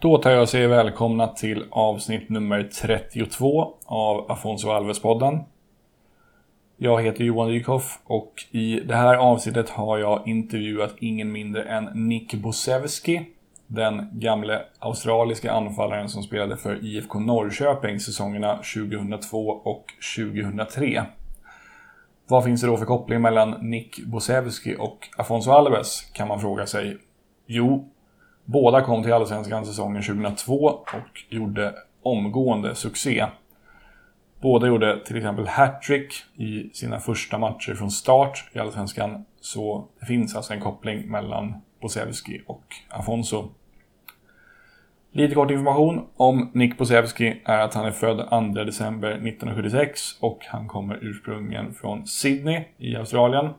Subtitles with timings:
[0.00, 5.44] Då tar jag och säger välkomna till avsnitt nummer 32 av Afonso Alves-podden.
[6.76, 11.84] Jag heter Johan Dykhoff och i det här avsnittet har jag intervjuat ingen mindre än
[12.08, 13.26] Nick Bosevski.
[13.66, 19.84] Den gamle australiska anfallaren som spelade för IFK Norrköping säsongerna 2002 och
[20.16, 21.04] 2003.
[22.26, 26.66] Vad finns det då för koppling mellan Nick Bosevski och Afonso Alves kan man fråga
[26.66, 26.98] sig.
[27.46, 27.88] Jo,
[28.48, 33.26] båda kom till Allsvenskan säsongen 2002 och gjorde omgående succé.
[34.40, 39.24] Båda gjorde till exempel hattrick i sina första matcher från start i Allsvenskan.
[39.40, 43.48] Så det finns alltså en koppling mellan Posevski och Afonso.
[45.12, 50.38] Lite kort information om Nick Posevski är att han är född 2 december 1976 och
[50.46, 53.50] han kommer ursprungligen från Sydney i Australien.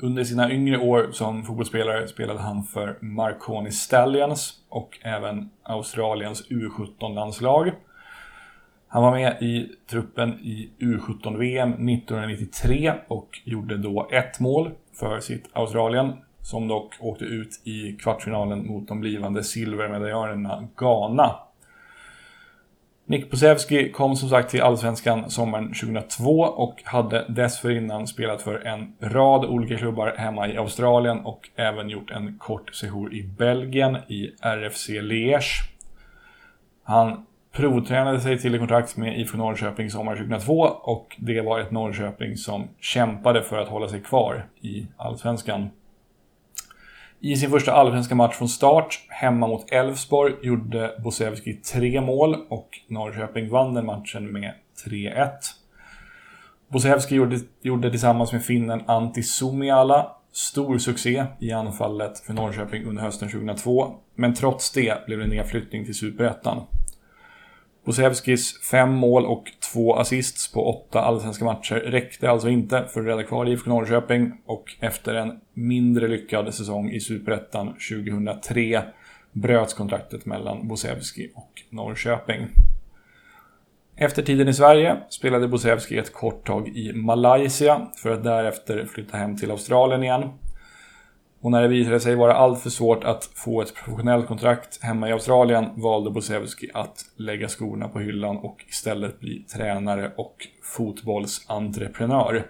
[0.00, 7.72] Under sina yngre år som fotbollsspelare spelade han för Marconi Stallions och även Australiens U17-landslag.
[8.88, 15.50] Han var med i truppen i U17-VM 1993 och gjorde då ett mål för sitt
[15.52, 21.36] Australien som dock åkte ut i kvartsfinalen mot de blivande silvermedaljörerna Ghana.
[23.12, 28.92] Nick Posevski kom som sagt till Allsvenskan sommaren 2002 och hade dessförinnan spelat för en
[29.00, 34.30] rad olika klubbar hemma i Australien och även gjort en kort sejour i Belgien i
[34.40, 35.62] RFC Liège.
[36.84, 41.70] Han provtränade sig till ett kontrakt med IFK Norrköping sommaren 2002 och det var ett
[41.70, 45.70] Norrköping som kämpade för att hålla sig kvar i Allsvenskan.
[47.24, 52.68] I sin första allsvenska match från start, hemma mot Elfsborg, gjorde Bosevski tre mål och
[52.88, 54.54] Norrköping vann den matchen med
[54.86, 55.28] 3-1.
[56.68, 63.02] Bosevski gjorde, gjorde tillsammans med finnen Antti Suomiala stor succé i anfallet för Norrköping under
[63.02, 66.66] hösten 2002, men trots det blev det nedflyttning till Superettan.
[67.84, 73.06] Bosevskis fem mål och två assists på åtta allsvenska matcher räckte alltså inte för att
[73.06, 78.82] rädda kvar IFK Norrköping och efter en mindre lyckad säsong i Superettan 2003
[79.32, 82.48] bröts kontraktet mellan Bosevski och Norrköping.
[83.96, 89.16] Efter tiden i Sverige spelade Bosevski ett kort tag i Malaysia för att därefter flytta
[89.16, 90.28] hem till Australien igen.
[91.42, 95.12] Och när det visade sig vara alltför svårt att få ett professionellt kontrakt hemma i
[95.12, 102.46] Australien valde Bosevski att lägga skorna på hyllan och istället bli tränare och fotbollsentreprenör.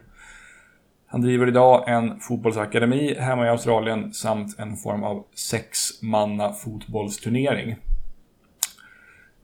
[1.07, 7.77] Han driver idag en fotbollsakademi hemma i Australien samt en form av sexmanna fotbollsturnering.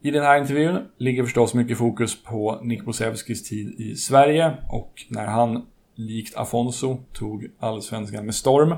[0.00, 4.92] I den här intervjun ligger förstås mycket fokus på Nick Bosevskis tid i Sverige och
[5.08, 8.74] när han, likt Afonso, tog allsvenskan med storm.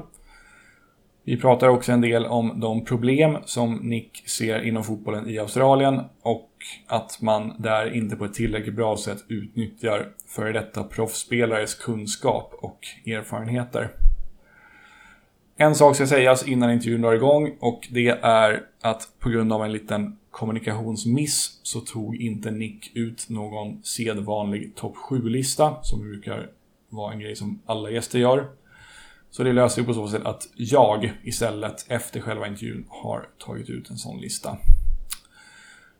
[1.25, 6.00] Vi pratar också en del om de problem som Nick ser inom fotbollen i Australien
[6.22, 6.50] och
[6.86, 12.86] att man där inte på ett tillräckligt bra sätt utnyttjar före detta proffsspelares kunskap och
[13.06, 13.91] erfarenheter.
[15.56, 19.64] En sak ska sägas innan intervjun drar igång och det är att på grund av
[19.64, 26.48] en liten kommunikationsmiss så tog inte Nick ut någon sedvanlig topp 7-lista som brukar
[26.88, 28.47] vara en grej som alla gäster gör.
[29.30, 33.70] Så det löser vi på så sätt att jag istället efter själva intervjun har tagit
[33.70, 34.58] ut en sån lista.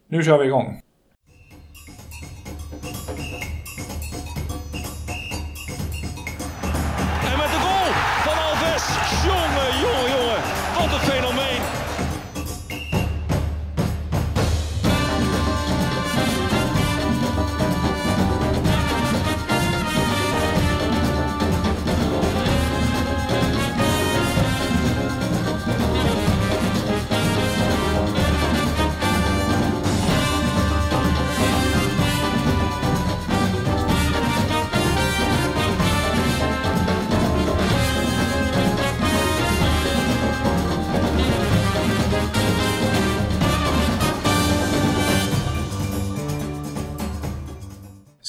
[0.09, 0.81] Nu kör vi igång.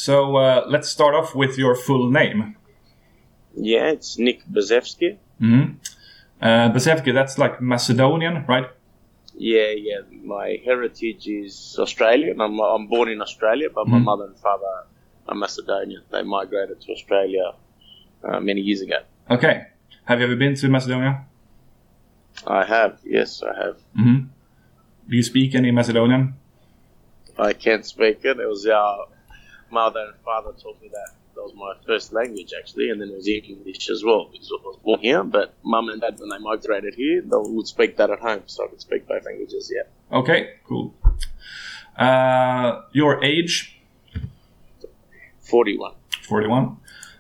[0.06, 2.56] So uh, let's start off with your full name.
[3.56, 5.18] Yeah, it's Nick Bosevski.
[5.40, 5.76] Mm-hmm.
[6.42, 8.68] Uh, Basevki, that's like Macedonian, right?
[9.36, 10.00] Yeah, yeah.
[10.24, 12.42] My heritage is Australian.
[12.42, 14.04] I'm, I'm born in Australia, but my Mhm.
[14.10, 14.74] mother and father
[15.28, 16.02] are Macedonian.
[16.12, 17.46] They migrated to Australia
[18.24, 19.00] uh, many years ago.
[19.30, 19.56] Okay.
[20.06, 21.26] Have you ever been to Macedonia?
[22.48, 23.78] I have, yes, I have.
[24.00, 24.20] Mm-hmm.
[25.10, 26.34] Do you speak any Macedonian?
[27.38, 28.40] I can't speak it.
[28.40, 29.06] It was our
[29.72, 33.16] mother and father taught me that That was my first language actually, and then it
[33.16, 35.24] was English as well because I was born here.
[35.24, 38.66] But mum and dad, when they migrated here, they would speak that at home, so
[38.66, 39.72] I could speak both languages.
[39.76, 40.18] Yeah.
[40.20, 40.94] Okay, cool.
[41.98, 43.80] Uh, your age?
[45.40, 45.94] Forty-one.
[46.28, 46.78] Forty-one.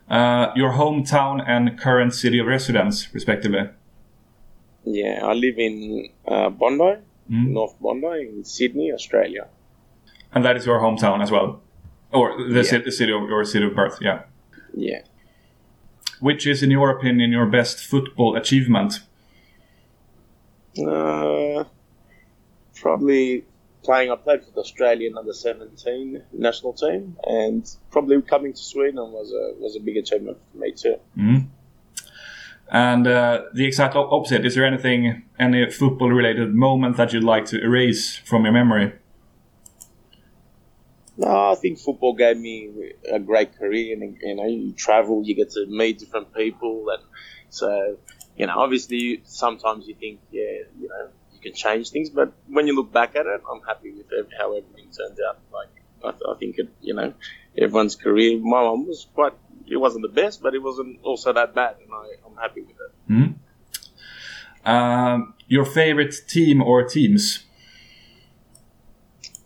[0.09, 3.69] Uh, your hometown and current city of residence, respectively.
[4.83, 6.97] Yeah, I live in uh, Bondi,
[7.29, 7.49] Mm.
[7.51, 9.47] North Bondi, in Sydney, Australia.
[10.33, 11.61] And that is your hometown as well,
[12.13, 12.63] or the, Yeah.
[12.63, 13.97] ci- the city of your city of birth.
[14.01, 14.23] Yeah.
[14.73, 15.01] Yeah.
[16.19, 18.99] Which is, in your opinion, your best football achievement?
[20.77, 21.63] Uh,
[22.75, 23.43] probably
[23.83, 24.11] playing.
[24.11, 29.31] I played for the Australian under seventeen national team, and probably coming to Sweden was
[29.33, 30.95] a was a big achievement for me too.
[31.17, 31.47] Mm.
[32.73, 34.45] And uh, the exact opposite.
[34.45, 38.93] Is there anything, any football-related moment that you'd like to erase from your memory?
[41.21, 45.35] No, I think football gave me a great career, and you know, you travel, you
[45.35, 47.03] get to meet different people, and
[47.49, 47.97] so
[48.35, 52.65] you know, obviously, sometimes you think, yeah, you know, you can change things, but when
[52.65, 54.07] you look back at it, I'm happy with
[54.39, 55.37] how everything turned out.
[55.53, 55.69] Like,
[56.03, 57.13] I, th- I think it, you know,
[57.55, 58.39] everyone's career.
[58.39, 59.33] My mum was quite,
[59.67, 62.77] it wasn't the best, but it wasn't also that bad, and I, I'm happy with
[62.85, 63.11] it.
[63.11, 63.35] Mm.
[64.67, 67.43] Um, your favorite team or teams?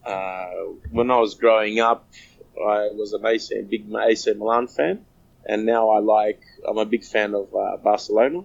[0.06, 0.46] Uh,
[0.92, 2.08] when I was growing up,
[2.58, 5.06] I was an AC, big AC Milan fan,
[5.46, 6.42] and now I like.
[6.68, 8.44] I'm a big fan of uh, Barcelona,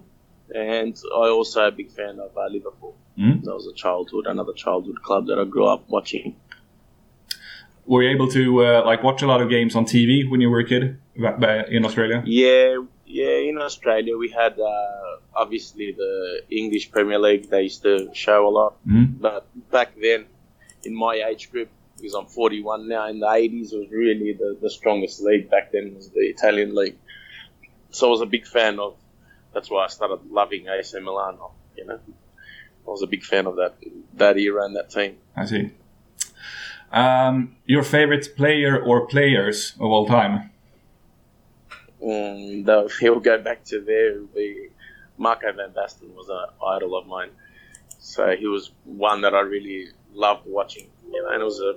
[0.53, 2.95] and I also a big fan of uh, Liverpool.
[3.17, 3.43] Mm.
[3.43, 6.35] That was a childhood, another childhood club that I grew up watching.
[7.85, 10.49] Were you able to uh, like watch a lot of games on TV when you
[10.49, 12.21] were a kid in Australia?
[12.25, 13.37] Yeah, yeah.
[13.49, 17.49] In Australia, we had uh, obviously the English Premier League.
[17.49, 19.19] They used to show a lot, Mm.
[19.19, 20.25] but back then,
[20.83, 24.57] in my age group, because I'm 41 now, in the 80s, it was really the,
[24.61, 26.97] the strongest league back then was the Italian league.
[27.91, 28.95] So I was a big fan of.
[29.53, 31.37] That's why I started loving AC Milan.
[31.75, 31.99] You know,
[32.87, 33.75] I was a big fan of that
[34.13, 35.17] that era and that team.
[35.35, 35.71] I see.
[36.91, 40.51] Um, your favorite player or players of all time?
[42.03, 44.19] Um, though he'll go back to there.
[44.19, 44.69] be
[45.17, 47.29] Marco van Basten was an idol of mine,
[47.99, 50.89] so he was one that I really loved watching.
[51.11, 51.71] You know, and it was a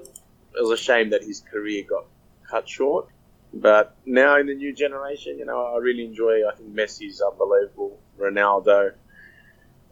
[0.57, 2.05] it was a shame that his career got
[2.49, 3.09] cut short.
[3.53, 6.49] But now in the new generation, you know, I really enjoy.
[6.49, 7.99] I think Messi's unbelievable.
[8.19, 8.93] Ronaldo,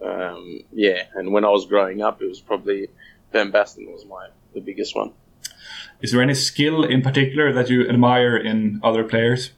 [0.04, 1.04] um, yeah.
[1.14, 2.88] And when I was growing up, it was probably
[3.32, 5.12] Van Basten was my the biggest one.
[6.00, 9.52] Is there any skill in particular that you admire in other players?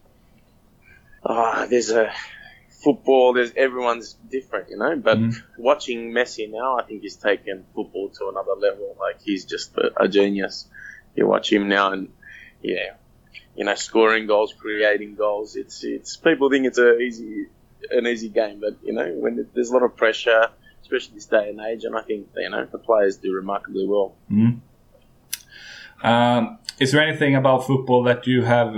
[1.24, 2.12] Ah, there's a
[2.84, 3.32] football.
[3.32, 4.94] There's everyone's different, you know.
[4.96, 5.34] But Mhm.
[5.58, 8.96] watching Messi now, I think he's taken football to another level.
[9.00, 10.66] Like he's just a, a genius.
[11.16, 12.08] You watch him now, and
[12.62, 12.94] yeah,
[13.56, 15.56] you know, scoring goals, creating goals.
[15.56, 17.46] It's it's people think it's a easy
[17.90, 20.48] an easy game, but you know, when there's a lot of pressure,
[20.82, 24.14] especially this day and age, and I think you know the players do remarkably well.
[24.30, 24.60] Mm.
[26.02, 28.74] Um, is there anything about football that you have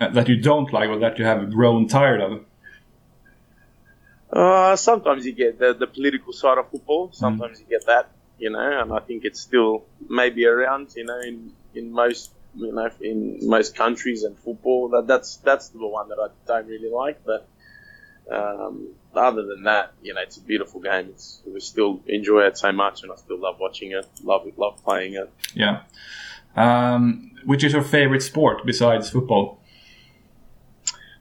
[0.00, 2.44] uh, that you don't like or that you have grown tired of?
[4.32, 7.10] Uh, sometimes you get the, the political side of football.
[7.12, 11.18] Sometimes you get that, you know, and I think it's still maybe around, you know,
[11.20, 14.90] in, in most, you know, in most countries and football.
[14.90, 17.24] That that's that's the one that I don't really like.
[17.24, 17.48] But
[18.30, 21.08] um, other than that, you know, it's a beautiful game.
[21.08, 24.06] It's, we still enjoy it so much, and I still love watching it.
[24.22, 24.58] Love it.
[24.58, 25.32] Love playing it.
[25.54, 25.82] Yeah.
[26.54, 29.60] Um, which is your favorite sport besides football?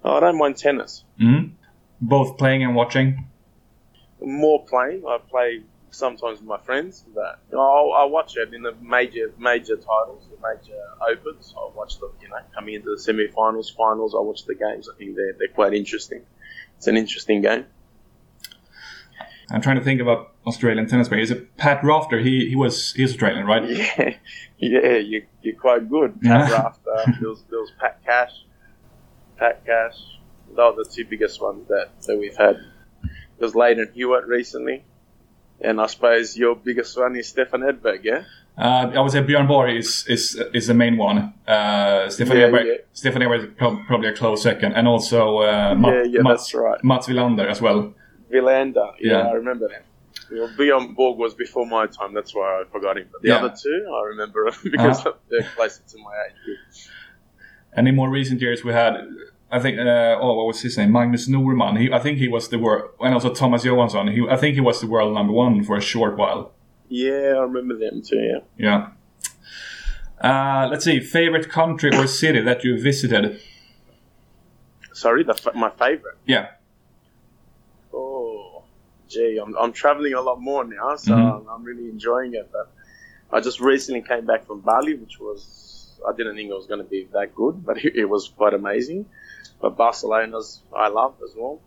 [0.04, 1.04] Oh, I don't mind tennis.
[1.22, 1.52] Mm.
[2.01, 3.25] Both playing and watching.
[4.22, 5.04] more playing.
[5.08, 9.75] I play sometimes with my friends, but I'll, I watch it in the major major
[9.77, 10.77] titles, the major
[11.10, 11.54] opens.
[11.58, 14.13] I watch them, you know, coming into the semi-finals, finals.
[14.16, 14.88] I watch the games.
[14.94, 16.22] I think they're they're quite interesting.
[16.77, 17.66] It's an interesting game.
[19.50, 21.32] I'm trying to think about Australian tennis players.
[21.32, 22.20] Is it Pat Rafter?
[22.20, 23.63] He he was he's Australian, right?
[24.60, 26.20] Yeah, yeah, you you're quite good.
[26.22, 28.32] Pat Rafter, there was there was Pat Cash,
[29.38, 29.96] Pat Cash.
[30.60, 32.58] Are the two biggest ones that, that we've had.
[33.40, 34.84] There's Lleyton Hewitt recently,
[35.62, 38.24] and I suppose your biggest one is Stefan Edberg, yeah.
[38.58, 41.34] Uh, I would say Björn Borg is is is the main one.
[41.48, 42.74] Uh, Stefan Yeah, Edberg, yeah.
[42.94, 46.42] Stefan Edberg is prob- probably a close second, and also uh, Ma- Yeah, yeah, Mats,
[46.42, 46.84] that's right.
[46.84, 47.94] Mats Wilander as well.
[48.34, 49.28] Villander, yeah, Yeah.
[49.30, 49.84] I remember him.
[50.32, 53.08] Well, Bjorn Borg was before my time, that's why I forgot him.
[53.12, 53.38] But the Yeah.
[53.46, 55.14] other two, I remember because Uh-huh.
[55.30, 56.58] they're closer to my age group.
[57.74, 58.96] And in more recent years, we had,
[59.50, 60.92] I think, uh, oh, what was his name?
[60.92, 61.77] Magnus Norman.
[61.77, 64.08] He, I think he was the world, and also Thomas Johansson.
[64.10, 66.51] He, I think he was the world number one for a short while.
[66.89, 68.39] Yeah, I remember them too, yeah.
[68.58, 68.88] Yeah.
[70.22, 73.39] Uh, let's see, favorite country or city that you visited?
[74.94, 76.18] Sorry, the my favorite.
[76.25, 76.48] Yeah.
[77.94, 78.63] Oh,
[79.08, 81.42] gee, I'm, I'm traveling a lot more now, so Mhm.
[81.42, 82.50] I'm, I'm really enjoying it.
[82.51, 82.70] But
[83.32, 86.84] I just recently came back from Bali, which was I didn't think it was going
[86.84, 89.06] to be that good, but it, it was quite amazing.
[89.60, 91.60] But Barcelona's I love as well.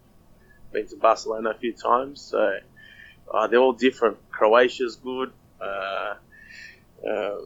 [0.73, 2.59] Been to Barcelona a few times, so
[3.32, 4.18] uh, they're all different.
[4.30, 5.32] Croatia's good.
[5.61, 6.14] Uh,
[7.06, 7.37] uh,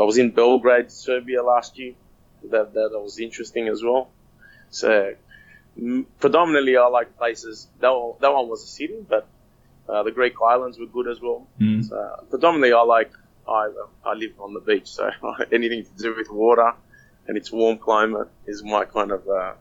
[0.00, 1.94] I was in Belgrade, Serbia last year.
[2.50, 4.08] That that was interesting as well.
[4.70, 5.14] So
[6.20, 7.68] predominantly, I like places.
[7.80, 9.26] That one, that one was a city, but
[9.88, 11.46] uh, the Greek islands were good as well.
[11.60, 11.86] Mm.
[11.86, 13.12] So predominantly, I like.
[13.48, 13.68] I
[14.04, 15.10] I live on the beach, so
[15.52, 16.72] anything to do with water
[17.26, 19.52] and its warm climate is my kind of uh,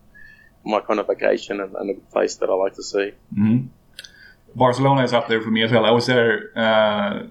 [0.65, 3.11] my kind of vacation and, and a place that I like to see.
[3.33, 3.67] hmm
[4.55, 5.85] Barcelona is up there for me as well.
[5.85, 6.51] I was there.
[6.55, 7.27] Uh,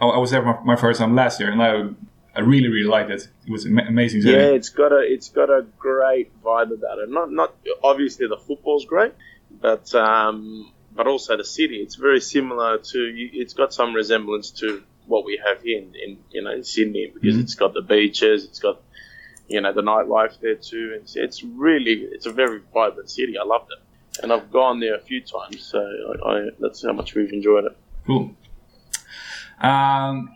[0.00, 1.90] I I was there my, my first time last year, and I,
[2.34, 3.28] I really, really liked it.
[3.46, 4.32] It was an amazing city.
[4.34, 7.10] Yeah, it's got a it's got a great vibe about it.
[7.10, 9.12] Not not obviously the football's great,
[9.60, 11.76] but um, but also the city.
[11.76, 12.98] It's very similar to.
[13.16, 17.10] It's got some resemblance to what we have here in, in you know in Sydney
[17.12, 17.42] because Mhm.
[17.42, 18.44] it's got the beaches.
[18.46, 18.80] It's got
[19.54, 20.98] you know the nightlife there too.
[21.00, 23.38] It's it's really it's a very vibrant city.
[23.38, 25.64] I loved it, and I've gone there a few times.
[25.64, 27.76] So I, I, that's how much we've enjoyed it.
[28.04, 28.34] Cool.
[29.60, 30.34] Um,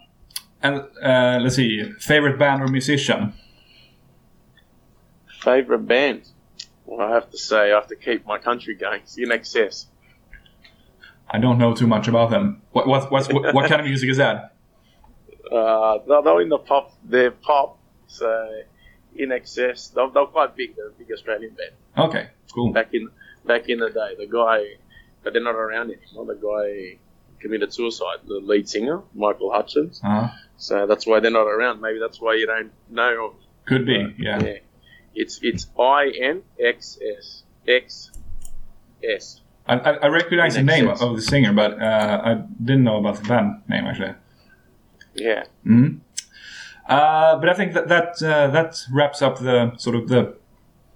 [0.62, 3.34] and uh, let's see, favorite band or musician?
[5.40, 6.22] Favorite band.
[6.86, 9.02] Well, I have to say I have to keep my country going.
[9.02, 9.86] It's INXS.
[11.28, 12.62] I don't know too much about them.
[12.70, 14.54] What what what's, what, what kind of music is that?
[15.50, 16.92] Uh, they're in the pop.
[17.04, 17.78] They're pop.
[18.06, 18.28] So
[19.18, 20.76] INXS, they're, they're quite big.
[20.76, 21.74] They're a big Australian band.
[22.08, 22.72] Okay, cool.
[22.72, 23.10] Back in
[23.46, 24.76] back in the day, the guy,
[25.22, 26.26] but they're not around anymore.
[26.26, 26.98] The guy
[27.40, 28.18] committed suicide.
[28.26, 30.00] The lead singer, Michael Hutchence.
[30.04, 31.80] Uh, So that's why they're not around.
[31.80, 33.26] Maybe that's why you don't know.
[33.26, 33.34] of
[33.66, 34.14] could be, them.
[34.18, 34.56] yeah.
[35.14, 38.10] It's it's I N X S X
[39.04, 39.40] S.
[39.66, 42.34] I, I I recognize the name of the singer, but uh, I
[42.66, 44.14] didn't know about the band name actually.
[45.14, 45.44] Yeah.
[45.64, 45.98] hmm
[46.88, 50.34] Uh, but I think that that uh, that wraps up the sort of the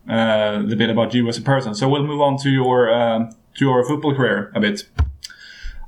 [0.09, 1.75] uh, the bit about you as a person.
[1.75, 4.85] So we'll move on to your um, to your football career a bit.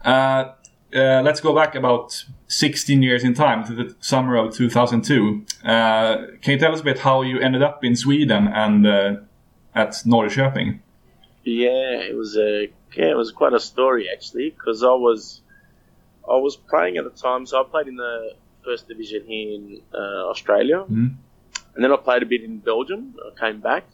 [0.05, 0.53] Uh,
[0.95, 5.45] uh, let's go back about 16 years in time to the summer of 2002.
[5.65, 8.87] Uh, can you tell us a bit how you ended up in Sweden and
[9.75, 10.79] at Norrköping?
[11.43, 15.41] Yeah, it was a yeah, it was quite a story actually because I was
[16.29, 19.63] I was playing at the time, so I played in the first division here in
[19.93, 21.11] uh, Australia, Mhm.
[21.75, 23.03] and then I played a bit in Belgium.
[23.29, 23.85] I came back,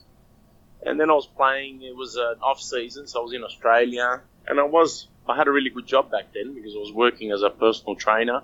[0.87, 1.83] and then I was playing.
[1.83, 4.09] It was an off season, so I was in Australia,
[4.47, 7.29] and I was I had a really good job back then because I was working
[7.37, 8.41] as a personal trainer,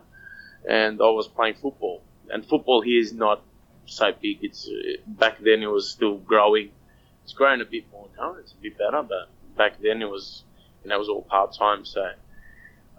[0.81, 1.99] and I was playing football.
[2.33, 3.39] And football here is not
[3.87, 4.37] so big.
[4.49, 6.69] It's uh, back then it was still growing.
[7.25, 8.31] It's growing a bit more now.
[8.41, 9.25] It's a bit better, but
[9.57, 10.45] back then it was
[10.83, 11.85] you know it was all part time.
[11.85, 12.03] So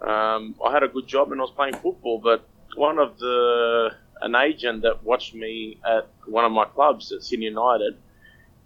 [0.00, 2.18] um, I had a good job and I was playing football.
[2.18, 2.40] But
[2.78, 7.46] one of the an agent that watched me at one of my clubs at Sydney
[7.46, 7.96] United,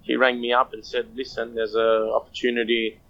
[0.02, 3.00] he rang me up and said, "Listen, there's a opportunity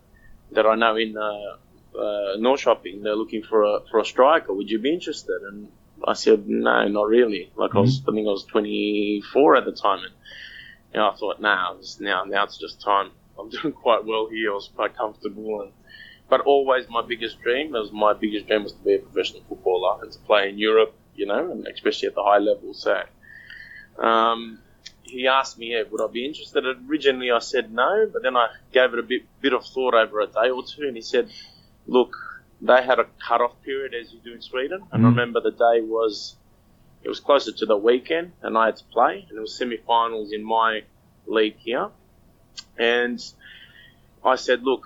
[0.52, 1.56] that I know in uh,
[1.99, 3.02] uh, Norrköping.
[3.02, 4.52] They're looking for a for a striker.
[4.52, 5.68] Would you be interested?" And
[6.06, 7.50] I said, "No, not really.
[7.56, 10.14] Like I was, I think I was 24 at the time, and
[10.92, 13.11] you know, I thought, nah, now now it's just time.
[13.38, 14.52] I'm doing quite well here.
[14.52, 15.73] I was quite comfortable, and
[16.33, 20.03] but always my biggest dream was my biggest dream was to be a professional footballer
[20.03, 22.73] and to play in Europe, you know, and especially at the high level.
[22.73, 23.03] So,
[23.99, 24.59] um,
[25.03, 26.65] he asked me, yeah, would I be interested?
[26.89, 30.21] Originally, I said no, but then I gave it a bit bit of thought over
[30.21, 31.31] a day or two, and he said,
[31.87, 32.17] look,
[32.62, 35.12] they had a cut-off period as you do in Sweden, and I Mhm.
[35.15, 36.37] remember the day was
[37.03, 40.33] it was closer to the weekend, and I had to play, and it was semi-finals
[40.33, 40.71] in my
[41.27, 41.91] league here,
[42.79, 43.19] and
[44.25, 44.85] I said, look,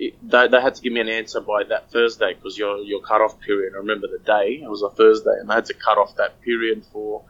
[0.00, 3.02] it, they, they had to give me an answer by that Thursday because your your
[3.02, 3.74] cut-off period.
[3.74, 6.40] I remember the day; it was a Thursday, and they had to cut off that
[6.42, 7.24] period for.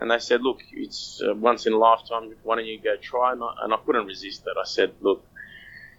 [0.00, 2.34] And they said, look, it's uh, once in a lifetime.
[2.42, 3.32] Why don't you go try?
[3.32, 4.56] And I, and I couldn't resist that.
[4.60, 5.24] I said, look.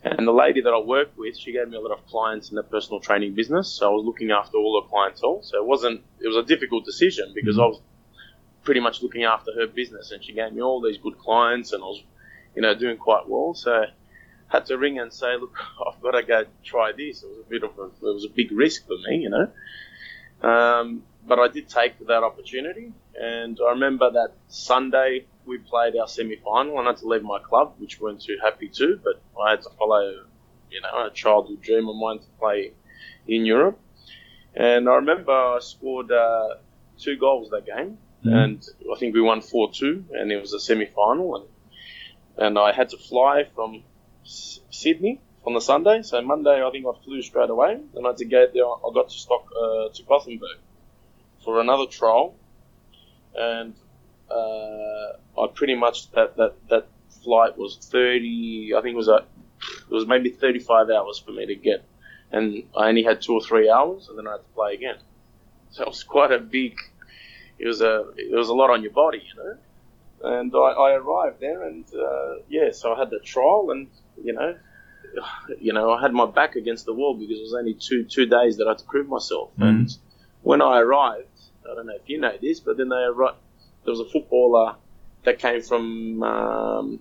[0.03, 2.55] And the lady that I work with, she gave me a lot of clients in
[2.55, 3.69] the personal training business.
[3.69, 5.41] So I was looking after all her clientele.
[5.43, 7.81] So it wasn't, it was a difficult decision because I was
[8.63, 11.81] pretty much looking after her business and she gave me all these good clients and
[11.81, 12.03] I was,
[12.55, 13.55] you know, doing quite well.
[13.55, 13.85] So I
[14.47, 15.57] had to ring and say, look,
[16.05, 17.23] I've got to go try this.
[17.23, 19.51] It was a bit of a, it was a big risk for me, you know.
[20.47, 22.93] Um, but I did take that opportunity.
[23.19, 26.77] And I remember that Sunday we played our semi final.
[26.77, 29.69] I had to leave my club, which weren't too happy to, but I had to
[29.71, 30.25] follow,
[30.69, 32.73] you know, a childhood dream of mine to play
[33.27, 33.79] in Europe.
[34.53, 36.55] And I remember I scored uh,
[36.97, 38.43] two goals that game, Mhm.
[38.43, 41.35] and I think we won 4 2, and it was a semi final.
[41.37, 41.45] And
[42.37, 43.83] and I had to fly from
[44.25, 46.01] S- Sydney on the Sunday.
[46.01, 47.79] So Monday, I think I flew straight away.
[47.93, 48.65] Then I had to go there.
[48.65, 50.57] I got to Stock uh, to Gothenburg
[51.43, 52.35] for another trial,
[53.35, 53.75] and
[54.29, 56.87] uh, I pretty much that that that
[57.23, 58.73] flight was thirty.
[58.75, 59.25] I think it was a
[59.89, 61.85] it was maybe thirty five hours for me to get,
[62.31, 64.97] and I only had two or three hours, and then I had to play again.
[65.71, 66.77] So it was quite a big.
[67.59, 69.57] It was a it was a lot on your body, you know.
[70.23, 73.87] And I, I arrived there, and uh, yeah, so I had the trial, and
[74.23, 74.55] you know,
[75.59, 78.25] you know, I had my back against the wall because it was only two two
[78.25, 79.51] days that I had to prove myself.
[79.57, 79.67] Mhm.
[79.67, 79.97] And
[80.43, 81.27] when I arrived,
[81.69, 83.37] I don't know if you know this, but then they arrived,
[83.83, 84.75] there was a footballer
[85.23, 86.23] that came from.
[86.23, 86.99] Um,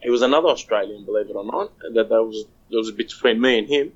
[0.00, 1.72] he was another Australian, believe it or not.
[1.94, 3.92] That there was there was between me and him,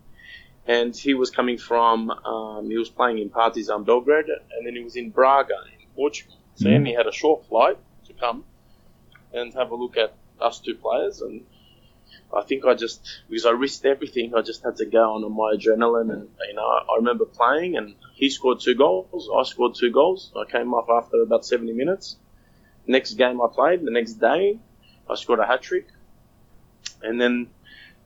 [0.66, 2.10] and he was coming from.
[2.10, 6.36] Um, he was playing in Partizan Belgrade, and then he was in Braga in Portugal.
[6.56, 6.86] So Mhm.
[6.86, 8.44] he had a short flight to come
[9.32, 11.44] and have a look at us two players, and
[12.32, 15.56] I think I just because I risked everything, I just had to go on my
[15.56, 19.90] adrenaline, and you know, I, remember playing, and he scored two goals, I scored two
[19.90, 20.32] goals.
[20.36, 22.16] I came off after about 70 minutes.
[22.86, 24.58] Next game I played, the next day,
[25.08, 25.88] I scored a hat trick,
[27.02, 27.48] and then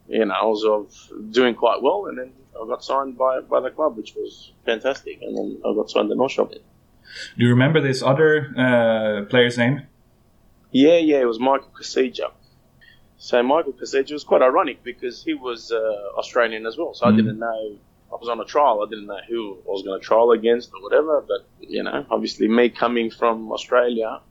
[0.07, 3.69] you know I was doing quite well, and then I got signed by by the
[3.69, 6.49] club, which was fantastic, and then I got signed to North Shore.
[6.49, 6.59] Do
[7.37, 9.83] you remember this other uh, player's name?
[10.71, 12.31] Yeah, yeah, it was Michael Casija.
[13.17, 15.77] So Michael Casija was quite ironic because he was uh,
[16.17, 16.93] Australian as well.
[16.93, 17.15] So I Mhm.
[17.17, 17.77] didn't know
[18.11, 18.83] I was on a trial.
[18.85, 21.21] I didn't know who I was going to trial against or whatever.
[21.21, 24.21] But you know, obviously, me coming from Australia,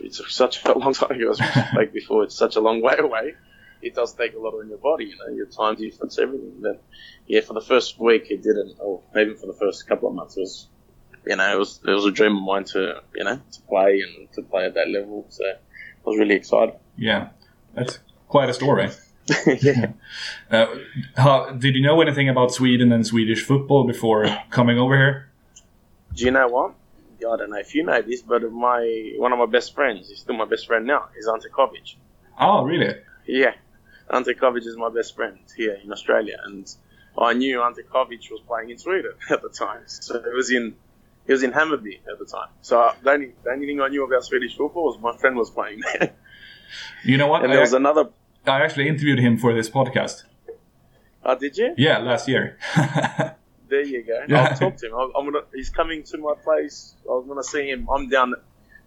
[0.00, 1.30] it's such a long time ago.
[1.34, 3.34] As we spoke before, it's such a long way away.
[3.82, 6.54] It does take a lot on your body, you know, your time difference, everything.
[6.60, 6.82] But
[7.26, 10.36] yeah, for the first week, it didn't, or even for the first couple of months,
[10.36, 10.68] it was
[11.26, 14.00] you know, it was it was a dream of mine to you know to play
[14.00, 15.26] and to play at that level.
[15.28, 15.54] So I
[16.04, 16.74] was really excited.
[16.96, 17.28] Yeah,
[17.74, 17.98] that's
[18.28, 18.90] quite a story.
[19.60, 19.92] yeah.
[20.50, 20.66] Uh,
[21.16, 25.30] how, did you know anything about Sweden and Swedish football before coming over here?
[26.14, 26.74] Do you know what?
[27.18, 30.20] I don't know if you know this, but my one of my best friends, he's
[30.20, 31.96] still my best friend now, is Ante Covic.
[32.38, 32.94] Oh, really?
[33.26, 33.54] Yeah,
[34.10, 36.72] Ante Covic is my best friend here in Australia, and
[37.18, 39.82] I knew Ante Covic was playing in Sweden at the time.
[39.86, 40.76] So it was in
[41.26, 42.48] he was in Hammarby at the time.
[42.62, 45.50] So the only, the only thing I knew about Swedish football was my friend was
[45.50, 46.14] playing there.
[47.04, 47.44] You know what?
[47.44, 48.08] and there was I, another.
[48.46, 50.24] I actually interviewed him for this podcast.
[51.24, 51.74] Oh, did you?
[51.76, 52.58] Yeah, last year.
[53.68, 54.24] There you go.
[54.28, 54.44] Yeah.
[54.50, 54.94] I'll talk to him.
[54.94, 55.44] I'm, gonna.
[55.52, 56.94] He's coming to my place.
[57.04, 57.88] I was gonna see him.
[57.92, 58.32] I'm down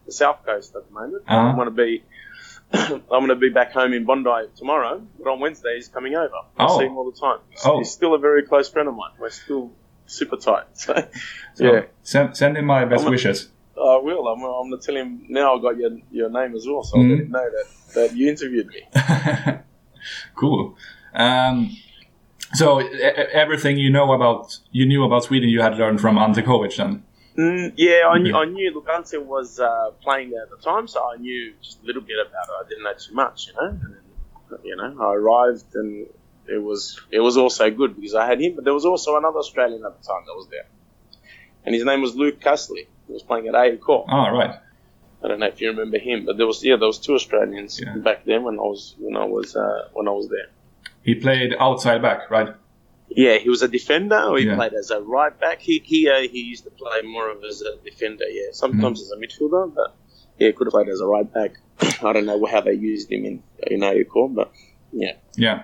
[0.05, 1.23] the south coast at the moment.
[1.27, 1.37] Uh-huh.
[1.37, 2.01] I'm gonna be.
[2.71, 6.33] I'm gonna be back home in Bondi tomorrow, but on Wednesday he's coming over.
[6.57, 6.77] I Oh.
[6.79, 7.39] see him all the time.
[7.49, 7.79] He's, Oh.
[7.79, 9.11] he's still a very close friend of mine.
[9.19, 9.71] We're still
[10.05, 10.63] super tight.
[10.75, 10.93] So,
[11.55, 13.49] So, yeah, Send, send him my best I'm wishes.
[13.81, 14.27] I will.
[14.27, 15.57] I'm, I'm gonna tell him now.
[15.57, 17.09] I got your your name as well, so I'll Mhm.
[17.11, 18.81] let him know that that you interviewed me.
[20.35, 20.75] cool.
[21.13, 21.75] Um,
[22.53, 26.75] so everything you know about you knew about Sweden, you had learned from Ante Covic
[26.77, 27.03] then.
[27.37, 28.37] Mm, yeah, I knew, Yeah.
[28.39, 31.85] I knew Lugante was uh, playing there at the time, so I knew just a
[31.85, 32.65] little bit about it.
[32.65, 33.69] I didn't know too much, you know.
[33.69, 36.07] And then, you know, I arrived and
[36.47, 39.37] it was it was also good because I had him, but there was also another
[39.37, 40.67] Australian at the time that was there,
[41.65, 42.87] and his name was Luke Casserly.
[43.09, 44.05] Was playing at A Core.
[44.07, 44.55] Ah, right.
[45.23, 47.79] I don't know if you remember him, but there was yeah, there was two Australians
[47.81, 47.95] Yeah.
[47.97, 50.49] back then when I was when I was uh, when I was there.
[51.03, 52.49] He played outside back, right?
[53.09, 54.55] Yeah, he was a defender, he Yeah.
[54.55, 55.59] played as a right back.
[55.59, 58.25] He he, uh, he used to play more of as a defender.
[58.29, 59.05] Yeah, sometimes Mm-hmm.
[59.05, 59.95] as a midfielder, but
[60.37, 61.51] yeah, he could have played as a right back.
[62.03, 64.51] I don't know how they used him in in AECO, but
[64.91, 65.13] yeah.
[65.35, 65.63] Yeah.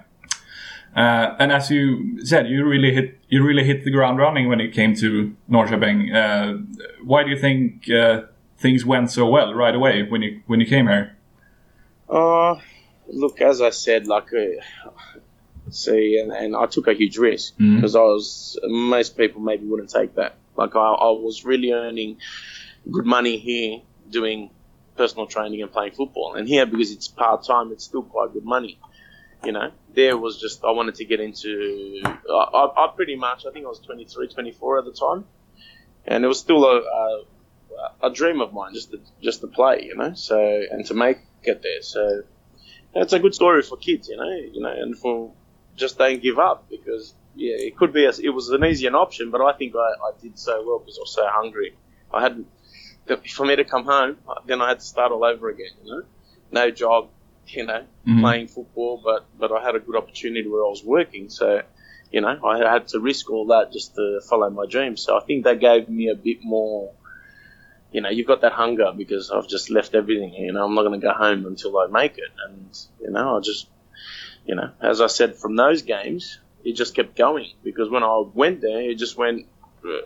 [0.95, 4.61] Uh, and as you said, you really hit you really hit the ground running when
[4.61, 6.15] it came to Norrköping.
[6.15, 6.57] Uh,
[7.03, 8.21] why do you think uh,
[8.57, 11.17] things went so well right away when you when you came here?
[12.09, 12.55] Uh,
[13.07, 15.21] look, as I said, like, uh,
[15.69, 19.89] see, and, and I took a huge risk because I was, most people maybe wouldn't
[19.89, 20.35] take that.
[20.55, 22.17] Like, I, I was really earning
[22.89, 24.51] good money here doing
[24.95, 26.35] personal training and playing football.
[26.35, 28.79] And here, because it's part time, it's still quite good money.
[29.45, 33.45] You know, there was just, I wanted to get into, I, I, I pretty much,
[33.45, 35.25] I think I was 23, 24 at the time.
[36.05, 37.23] And it was still a, a,
[38.03, 40.37] a dream of mine just to, just to play, you know, so,
[40.71, 41.81] and to make it there.
[41.81, 42.23] So,
[42.95, 45.33] it's a good story for kids, you know, you know, and for
[45.75, 48.95] just don't give up because yeah, it could be a, it was an easy an
[48.95, 51.75] option, but I think I, I did so well because I was so hungry.
[52.13, 52.45] I had
[53.29, 56.03] for me to come home, then I had to start all over again, you know,
[56.51, 57.09] no job,
[57.47, 58.21] you know, Mhm.
[58.21, 61.61] playing football, but but I had a good opportunity where I was working, so
[62.11, 65.01] you know, I had to risk all that just to follow my dreams.
[65.01, 66.93] So I think that gave me a bit more
[67.95, 70.33] you know, you've got that hunger because I've just left everything.
[70.33, 73.37] You know, I'm not going to go home until I make it, and you know,
[73.37, 73.67] I just,
[74.45, 78.23] you know, as I said, from those games, it just kept going because when I
[78.33, 79.45] went there, it just went.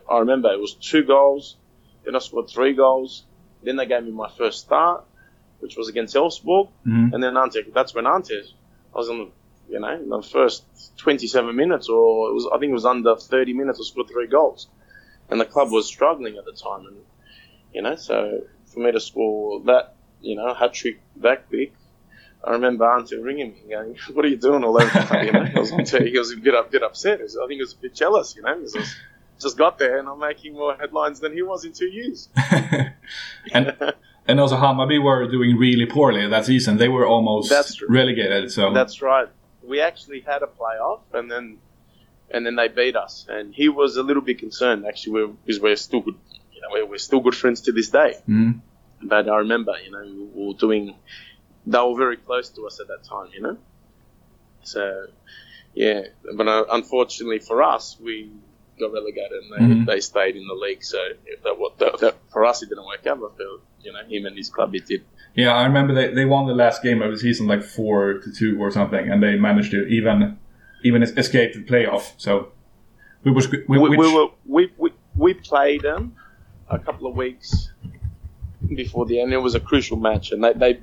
[0.08, 1.58] I remember it was two goals,
[2.06, 3.24] then I scored three goals,
[3.64, 5.06] then they gave me my first start,
[5.60, 7.14] which was against Elfsborg, Mhm.
[7.14, 7.64] and then Ante.
[7.74, 8.42] That's when Ante.
[8.94, 9.32] I was on,
[9.70, 10.64] you know, in the first
[10.98, 14.28] 27 minutes, or it was I think it was under 30 minutes, I scored three
[14.28, 14.68] goals,
[15.30, 16.98] and the club was struggling at the time, and
[17.74, 21.74] you know, so for me to score that, you know, hat trick that quick.
[22.44, 25.46] I remember Ante ringing me, going, "What are you doing all over?" the You know,
[25.56, 27.22] I was, he was a bit, a bit upset.
[27.22, 28.96] Was- I think he was a bit jealous, you know, because I was,
[29.40, 32.28] just got there and I'm making more headlines than he was in two years.
[33.54, 33.76] and
[34.28, 36.78] and also Hammarby were doing really poorly that season.
[36.78, 38.52] They were almost That's relegated.
[38.52, 39.28] So That's right.
[39.64, 41.58] We actually had a playoff, and then
[42.32, 43.26] and then they beat us.
[43.30, 46.16] And he was a little bit concerned actually, we're, because we're still good.
[46.54, 48.18] You know, we're, we're still good friends to this day.
[48.28, 48.62] Mhm.
[49.02, 50.04] But I remember, you know,
[50.36, 50.96] we were doing.
[51.66, 53.58] They were very close to us at that time, you know.
[54.64, 55.08] So,
[55.74, 56.02] yeah.
[56.36, 58.32] But uh, unfortunately for us, we
[58.80, 59.86] got relegated, and they, Mhm.
[59.86, 60.84] they stayed in the league.
[60.84, 63.20] So if that, what that, that, for us, it didn't work out.
[63.20, 63.44] But for
[63.84, 65.04] you know him and his club, it did.
[65.36, 68.32] yeah, I remember they, they won the last game of the season like four to
[68.32, 70.38] two or something, and they managed to even
[70.84, 72.14] even escape the playoff.
[72.18, 72.52] So
[73.24, 76.16] we was we, we, which, we were we, we we played them
[76.70, 77.72] a couple of weeks
[78.76, 79.34] before the end.
[79.34, 80.80] It was a crucial match, and they they,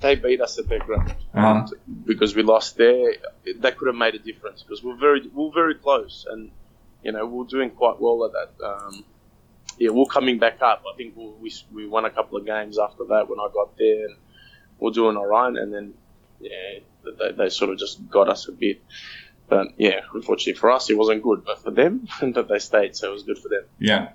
[0.00, 1.66] they beat us at their ground Uh-huh.
[2.06, 3.14] Because we lost there.
[3.60, 6.50] That could have made a difference because we're very we're very close, and
[7.02, 8.64] you know we're doing quite well at that.
[8.64, 9.04] Um,
[9.78, 10.84] yeah, we're coming back up.
[10.92, 13.76] I think we we we won a couple of games after that when I got
[13.76, 14.16] there, and
[14.78, 15.54] we're doing all right.
[15.54, 15.94] And then
[16.40, 16.80] yeah,
[17.18, 18.82] they, they sort of just got us a bit.
[19.48, 21.44] But yeah, unfortunately for us, it wasn't good.
[21.44, 23.64] But for them, that they stayed, so it was good for them.
[23.78, 24.10] Yeah.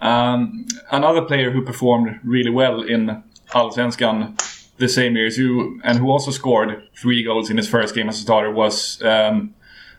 [0.00, 4.36] Um, another player who performed really well in Allsvenskan
[4.78, 8.08] the same year as you, and who also scored three goals in his first game
[8.08, 9.54] as a starter, was um,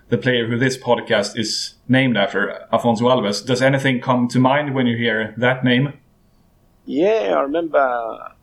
[0.09, 3.45] the player who this podcast is named after, Afonso Alves.
[3.45, 5.93] Does anything come to mind when you hear that name?
[6.85, 7.79] Yeah, I remember.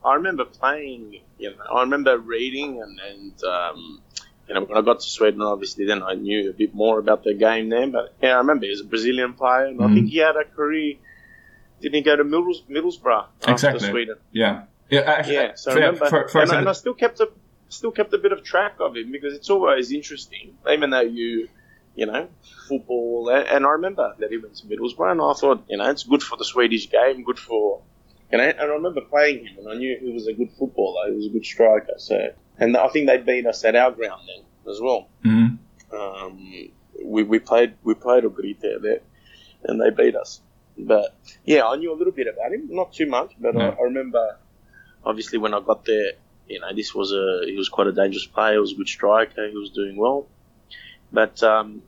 [0.05, 1.21] I remember playing.
[1.39, 4.01] You know, I remember reading and and um,
[4.49, 7.25] you know when I got to Sweden, obviously then I knew a bit more about
[7.25, 7.91] the game then.
[7.93, 9.95] But yeah, I remember he was a Brazilian player, and I Mhm.
[9.95, 10.95] think he had a career.
[11.81, 13.89] Didn't he go to Middles, Middlesbrough after Exactly.
[13.91, 14.17] Sweden?
[14.33, 14.63] Yeah.
[14.91, 17.29] Yeah, actually, Yeah, so I remember, fir- first and, I- and I still kept a
[17.71, 21.49] still kept a bit of track of him because it's always interesting, even though you,
[21.95, 22.29] you know,
[22.69, 23.31] football.
[23.31, 26.05] And, and I remember that he went to Middlesbrough, and I thought, you know, it's
[26.05, 27.81] good for the Swedish game, good for,
[28.31, 28.45] you know.
[28.45, 31.27] And I remember playing him, and I knew he was a good footballer, he was
[31.27, 31.95] a good striker.
[31.97, 35.09] So, and I think they beat us at our ground then as well.
[35.25, 35.59] Mhm.
[35.93, 36.71] Um,
[37.03, 39.01] we, we played we played Örgryte there,
[39.65, 40.41] and they beat us.
[40.77, 43.83] But yeah, I knew a little bit about him, not too much, but I, I
[43.83, 44.39] remember
[45.05, 46.13] obviously when I got there,
[46.51, 48.55] you know, this was a he was quite a dangerous player.
[48.55, 49.49] He was a good striker.
[49.49, 50.27] He was doing well.
[51.13, 51.83] But um,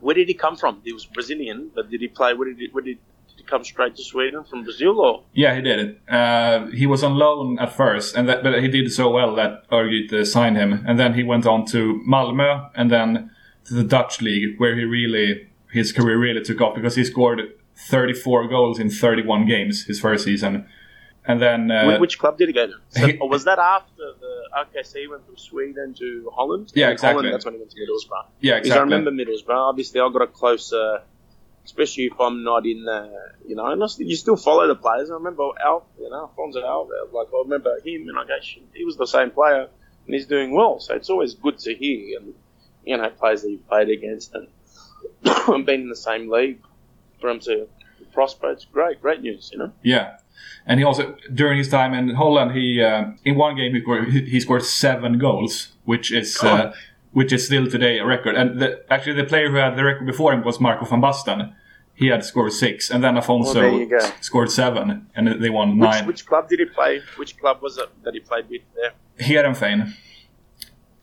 [0.00, 0.80] where did he come from?
[0.84, 2.34] He was Brazilian, but did he play?
[2.34, 5.22] Where did he, where did, did he come straight to Sweden from Brazil or?
[5.32, 5.98] Yeah, he did.
[6.08, 9.68] Uh, he was on loan at first, and that, but he did so well that
[9.70, 10.84] Örgryte signed him.
[10.86, 13.30] And then he went on to Malmö, and then
[13.64, 17.40] to the Dutch league, where he really his career really took off because he scored
[17.76, 20.66] 34 goals in 31 games his first season.
[21.28, 22.74] And then uh, which club did he go to?
[22.90, 24.36] So, he- or was that after the?
[24.94, 26.72] He went from Sweden to Holland.
[26.74, 27.14] Yeah, exactly.
[27.22, 28.26] Holland, that's when he went to Middlesbrough.
[28.40, 29.68] yeah, Because I remember Middlesbrough.
[29.70, 31.02] Obviously, I got a closer,
[31.64, 33.10] especially if I'm not in the,
[33.46, 35.10] you know, and I you still follow the players.
[35.10, 38.34] I remember Al, you know, Alfonso Al, like I remember him, and I go,
[38.74, 39.68] he was the same player,
[40.06, 40.80] and he's doing well.
[40.80, 42.34] So it's always good to hear, and
[42.84, 44.48] you know, players that you've played against and
[45.66, 46.60] been in the same league
[47.20, 47.68] for him to
[48.12, 48.50] prosper.
[48.52, 49.72] It's great, great news, you know.
[49.82, 50.16] Yeah,
[50.66, 54.08] and he also during his time in Holland, he uh, in one game he scored,
[54.08, 56.72] he scored seven goals, which is uh,
[57.12, 58.36] which is still today a record.
[58.36, 61.54] And the, actually, the player who had the record before him was Marco van Basten.
[61.94, 66.06] He had scored six, and then Afonso scored seven, and they won Which, nine.
[66.06, 67.00] which club did he play?
[67.16, 68.92] Which club was it that he played with there?
[69.18, 69.94] Heerenveen,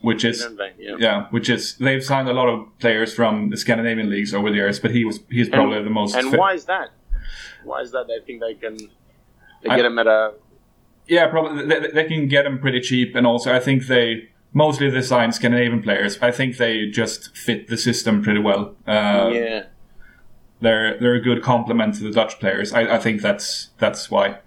[0.01, 0.95] which is yeah.
[0.99, 4.57] yeah, which is they've signed a lot of players from the Scandinavian leagues over the
[4.57, 6.15] years, but he was he's probably the most.
[6.15, 6.89] And fit- why is that?
[7.63, 8.05] Why is that?
[8.07, 8.77] They think they can
[9.63, 10.33] they I- get him at a
[11.07, 14.89] Yeah, probably they, they can get them pretty cheap, and also I think they mostly
[14.89, 16.17] they sign Scandinavian players.
[16.21, 18.75] I think they just fit the system pretty well.
[18.87, 19.63] Uh, yeah.
[20.61, 22.71] they're they're a good complement to the Dutch players.
[22.73, 24.37] I, I think that's that's why.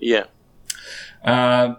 [0.00, 0.24] Yeah.
[1.24, 1.76] Uh,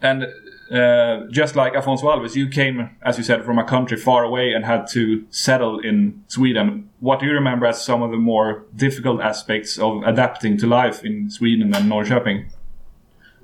[0.00, 0.26] and
[0.70, 4.52] uh, just like Afonso Alves, you came, as you said, from a country far away
[4.52, 6.90] and had to settle in Sweden.
[7.00, 11.04] What do you remember as some of the more difficult aspects of adapting to life
[11.04, 12.50] in Sweden and Norrköping?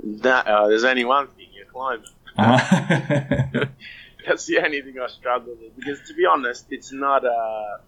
[0.02, 2.08] That, uh, there's only one thing: your climate.
[2.38, 3.66] Uh-huh.
[4.26, 7.80] That's the only thing I struggle with because, to be honest, it's not a.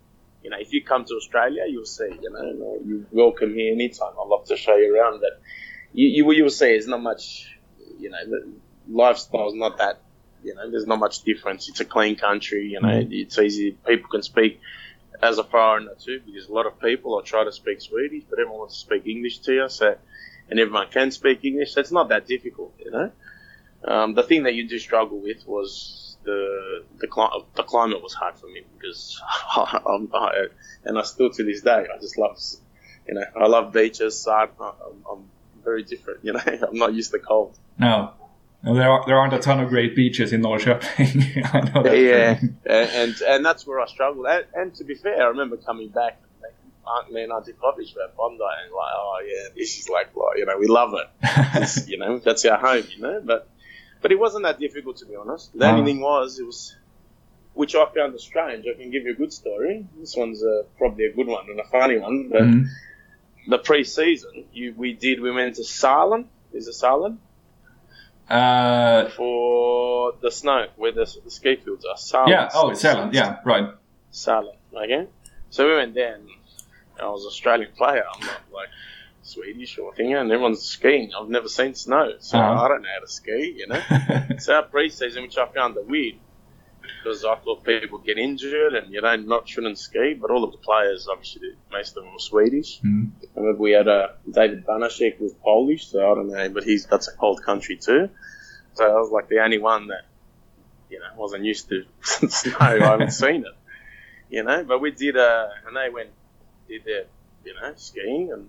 [0.42, 2.10] You know, if you come to Australia, you'll see.
[2.20, 4.12] You know, you're welcome here anytime.
[4.20, 5.40] I'd love to show you around, but
[5.92, 6.72] you you you will see.
[6.72, 7.48] It's not much.
[7.98, 8.18] You know,
[8.88, 10.00] lifestyle's not that.
[10.44, 11.68] You know, there's not much difference.
[11.68, 12.66] It's a clean country.
[12.66, 13.12] You know, Mm.
[13.12, 13.72] it's easy.
[13.86, 14.60] People can speak
[15.22, 18.38] as a foreigner too, because a lot of people are try to speak Swedish, but
[18.40, 19.68] everyone wants to speak English to you.
[19.68, 19.96] So,
[20.50, 21.74] and everyone can speak English.
[21.74, 22.74] So it's not that difficult.
[22.84, 23.12] You know.
[23.84, 28.14] Um, the thing that you do struggle with was the the, cli- the climate was
[28.14, 29.20] hard for me because
[29.56, 30.46] I'm, I,
[30.84, 32.38] and I still to this day I just love
[33.08, 35.24] you know I love beaches sun I'm, I'm
[35.64, 38.12] very different you know I'm not used to cold no.
[38.64, 41.50] No, there, are, there aren't a ton of great beaches in Norrköping.
[41.54, 41.98] I know that.
[41.98, 45.56] yeah and, and and that's where I struggled and, and to be fair I remember
[45.56, 46.54] coming back and like,
[46.86, 50.14] Aunt me and Auntie Poppy were at Bondi and like oh yeah this is like,
[50.14, 51.08] like you know we love it
[51.88, 53.48] you know that's our home you know but
[54.00, 55.72] but it wasn't that difficult to be honest the Ah.
[55.76, 56.76] only thing was it was
[57.54, 61.06] which I found strange I can give you a good story this one's uh, probably
[61.06, 62.66] a good one and a funny one but Mhm.
[63.48, 67.20] the pre-season you we did we went to Salem is it Salem
[68.28, 73.12] Uh, for the snow where the, the ski fields are Salem yeah, oh, it's Sälen.
[73.12, 73.68] Yeah, right.
[74.10, 75.06] Salem okay
[75.50, 76.28] so we went there and
[77.00, 78.68] I was an Australian player I'm not like
[79.22, 82.64] Swedish or thing and everyone's skiing I've never seen snow so Uh-huh.
[82.64, 83.80] I don't know how to ski you know
[84.38, 86.16] So our pre-season, which I found a weird,
[87.02, 90.52] because I thought people get injured and you know not shouldn't ski, but all of
[90.52, 92.80] the players, obviously, most of them were Swedish.
[92.80, 93.10] Mhm.
[93.36, 96.86] I remember we had a David Banashek was Polish, so I don't know, but he's
[96.86, 98.08] that's a cold country too.
[98.74, 100.04] So I was like the only one that
[100.90, 101.84] you know wasn't used to
[102.28, 102.56] snow.
[102.58, 103.56] I haven't seen it,
[104.30, 104.64] you know.
[104.64, 106.10] But we did, uh, and they went
[106.68, 107.04] did their
[107.44, 108.48] you know skiing and.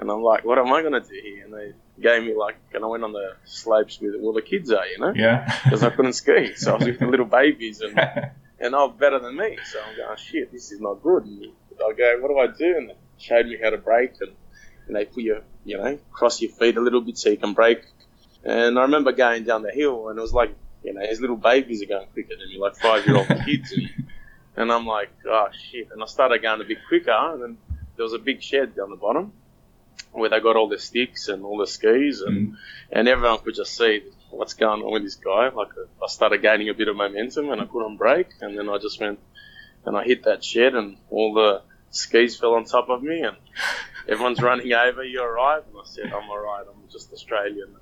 [0.00, 1.44] And I'm like, what am I going to do here?
[1.44, 4.70] And they gave me like, and I went on the slopes with all the kids
[4.70, 5.58] are, you know yeah.
[5.64, 6.54] because I couldn't ski.
[6.54, 7.98] So I was with the little babies, and
[8.60, 9.58] and they were better than me.
[9.70, 11.24] So I'm going, shit, this is not good.
[11.24, 12.76] And I go, what do I do?
[12.76, 14.32] And they showed me how to brake, and,
[14.86, 17.54] and they put your, you know, cross your feet a little bit so you can
[17.54, 17.82] brake.
[18.44, 21.36] And I remember going down the hill, and it was like, you know, his little
[21.36, 23.72] babies are going quicker than me, like five year old kids.
[23.72, 23.90] And,
[24.56, 25.88] and I'm like, oh shit.
[25.92, 27.58] And I started going a bit quicker, and then
[27.96, 29.32] there was a big shed down the bottom
[30.18, 32.56] where they got all the sticks and all the skis, and, mm.
[32.90, 35.48] and everyone could just see what's going on with this guy.
[35.48, 35.68] Like,
[36.02, 39.00] I started gaining a bit of momentum, and I couldn't brake, and then I just
[39.00, 39.18] went
[39.84, 43.36] and I hit that shed, and all the skis fell on top of me, and
[44.08, 45.02] everyone's running over.
[45.02, 45.62] You all right?
[45.66, 46.64] And I said, I'm all right.
[46.68, 47.76] I'm just Australian.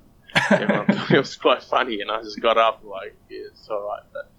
[0.51, 4.03] Everyone it was quite funny, and I just got up like, yeah, it's all right.
[4.13, 4.31] But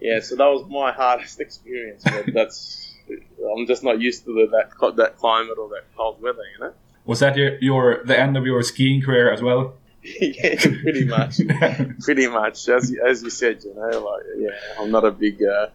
[0.00, 2.02] yeah, so that was my hardest experience.
[2.04, 6.42] But that's I'm just not used to the, that that climate or that cold weather,
[6.54, 6.72] you know.
[7.04, 9.74] Was that your, your the end of your skiing career as well?
[10.02, 11.40] yeah, pretty much,
[12.00, 12.68] pretty much.
[12.68, 15.68] As you- as you said, you know, like yeah, I'm not a big uh,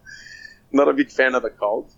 [0.72, 1.92] not a big fan of the cold.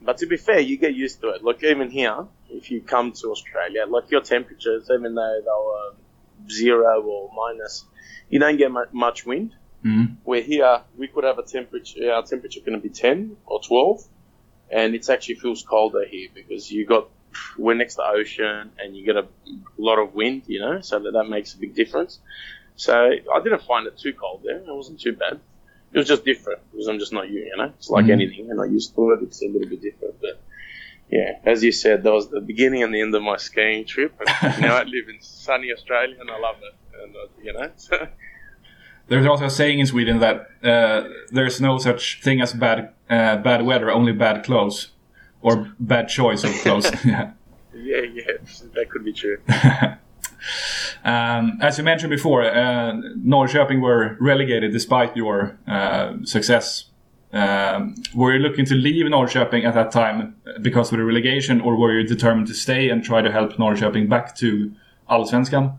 [0.00, 1.42] But to be fair, you get used to it.
[1.42, 6.50] Look, even here, if you come to Australia, like your temperatures, even though they were
[6.50, 7.84] zero or minus,
[8.28, 9.54] you don't get mu- much wind.
[9.84, 10.16] Mhm.
[10.24, 14.02] Where here, we could have a temperature, our temperature going to be 10 or 12,
[14.70, 17.08] and it actually feels colder here because you got,
[17.58, 19.26] we're next to the ocean and you get a
[19.78, 22.18] lot of wind, you know, so that, that makes a big difference.
[22.76, 22.94] So
[23.34, 24.58] I didn't find it too cold there.
[24.58, 25.40] It wasn't too bad.
[25.92, 27.72] It was just different because I'm just not you, you know.
[27.78, 28.12] It's like Mhm.
[28.12, 28.46] anything.
[28.46, 29.20] You're not used to it.
[29.22, 30.40] It's a little bit different, but
[31.08, 34.12] yeah, as you said, that was the beginning and the end of my skiing trip.
[34.20, 34.28] And
[34.62, 36.74] now I live in sunny Australia and I love it.
[37.02, 37.70] And uh, you know,
[39.08, 43.36] There's also a saying in Sweden that uh, there's no such thing as bad uh,
[43.36, 44.88] bad weather, only bad clothes
[45.44, 46.90] or bad choice of clothes.
[47.04, 47.32] yeah.
[47.74, 48.32] yeah, yeah,
[48.74, 49.38] that could be true.
[51.04, 56.86] Um, as you mentioned before, uh, Norrköping were relegated despite your uh, success.
[57.32, 61.76] Um, were you looking to leave Norrköping at that time because of the relegation, or
[61.76, 64.72] were you determined to stay and try to help Norrköping back to
[65.10, 65.76] Allsvenskan?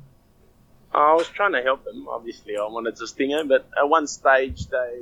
[0.94, 2.08] I was trying to help them.
[2.08, 5.00] Obviously, I wanted to sting him, but at one stage they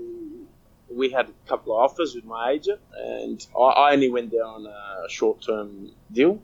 [0.89, 4.65] we had a couple of offers with my agent, and I, only went there on
[4.65, 6.41] a short-term deal,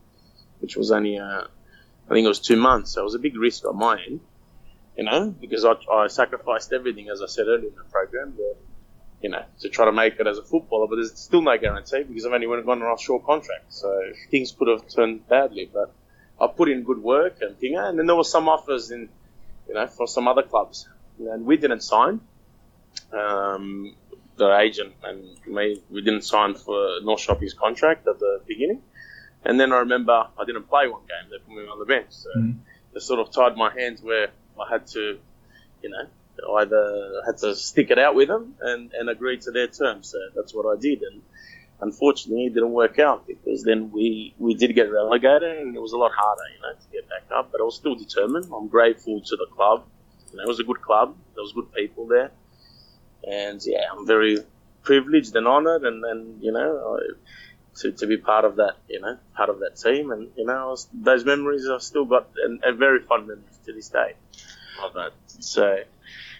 [0.60, 2.92] which was only uh, I think it was two months.
[2.92, 4.20] So it was a big risk on my end,
[4.96, 8.56] you know, because I, I sacrificed everything, as I said earlier in the program, but,
[9.22, 10.88] you know, to try to make it as a footballer.
[10.88, 14.12] But there's still no guarantee because I've only went gone on a short contract, so
[14.30, 15.70] things could have turned badly.
[15.72, 15.92] But
[16.40, 19.08] I put in good work and thing, and then there were some offers in
[19.68, 20.88] you know, for some other clubs
[21.28, 22.20] and we didn't sign.
[23.12, 23.94] Um,
[24.48, 28.82] the agent and me, we didn't sign for Norrköping's contract at the beginning.
[29.44, 31.30] And then I remember I didn't play one game.
[31.30, 32.08] They put me on the bench.
[32.10, 32.58] So mm-hmm.
[32.92, 34.28] they sort of tied my hands where
[34.60, 35.18] I had to,
[35.82, 36.06] you know,
[36.56, 40.10] either had to stick it out with them and, and agree to their terms.
[40.10, 41.02] So that's what I did.
[41.02, 41.22] And
[41.80, 45.92] unfortunately, it didn't work out because then we, we did get relegated and it was
[45.92, 47.50] a lot harder, you know, to get back up.
[47.52, 48.46] But I was still determined.
[48.54, 49.86] I'm grateful to the club.
[50.30, 51.16] You know, it was a good club.
[51.34, 52.30] There was good people there.
[53.24, 54.38] And yeah, I'm very
[54.82, 57.00] privileged and honoured and, and you know,
[57.76, 60.10] to, to be part of that, you know, part of that team.
[60.10, 63.72] And, you know, was, those memories I've still got and, and very fond memories to
[63.72, 64.14] this day
[64.82, 65.12] of that.
[65.26, 65.82] So,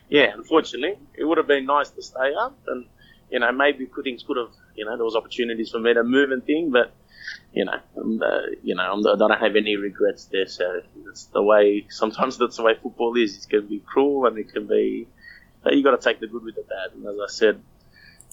[0.08, 2.86] yeah, unfortunately, it would have been nice to stay up and,
[3.30, 6.32] you know, maybe things could have, you know, there was opportunities for me to move
[6.32, 6.92] and thing, but,
[7.52, 10.48] you know, I'm, uh, you know, I'm, I don't have any regrets there.
[10.48, 13.44] So that's the way, sometimes that's the way football is.
[13.44, 15.06] It can be cruel and it can be,
[15.62, 16.92] but you got to take the good with the bad.
[16.94, 17.62] And as I said,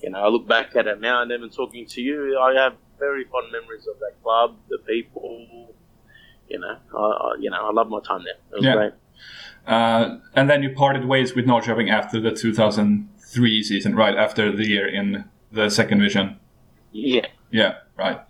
[0.02, 2.74] you know, I look back at it now and even talking to you, I have
[3.00, 5.74] very fond memories of that club, the people.
[6.48, 8.36] You know, I, I you know, I love my time there.
[8.52, 8.74] It was Yeah.
[8.76, 8.94] great.
[9.66, 14.66] Uh, and then you parted ways with Norrköping after the 2003 season, right after the
[14.66, 16.38] year in the second division.
[16.94, 17.26] Yeah.
[17.52, 18.22] Yeah, right.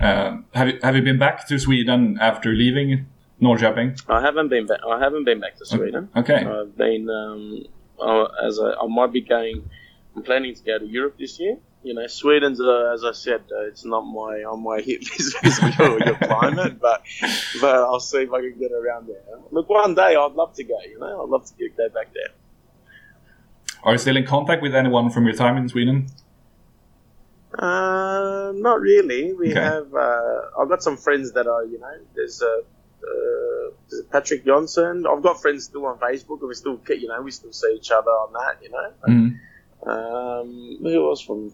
[0.00, 3.06] Uh, have you have you been back to Sweden after leaving
[3.40, 4.02] Norrköping?
[4.08, 4.80] I haven't been back.
[4.88, 6.08] I haven't been back to Sweden.
[6.16, 6.44] Okay.
[6.44, 7.64] I've been um,
[8.00, 9.68] uh, as I, I might be going.
[10.16, 11.56] I'm planning to go to Europe this year.
[11.82, 15.78] You know, Sweden's uh, as I said, uh, it's not my on my hit with
[15.78, 17.02] your, your climate, but
[17.60, 19.22] but I'll see if I can get around there.
[19.50, 20.78] Look, one day I'd love to go.
[20.86, 22.32] You know, I'd love to go back there.
[23.82, 26.08] Are you still in contact with anyone from your time in Sweden?
[27.56, 29.32] Uh, not really.
[29.32, 29.60] We Okay.
[29.60, 29.94] have.
[29.94, 31.64] Uh, I've got some friends that are.
[31.64, 32.62] You know, there's a.
[33.02, 33.70] Uh,
[34.12, 35.06] Patrick Johnson.
[35.08, 37.90] I've got friends still on Facebook, and we still, you know, we still see each
[37.90, 38.62] other on that.
[38.62, 39.38] You know, Mm.
[39.82, 41.52] Um, who else from?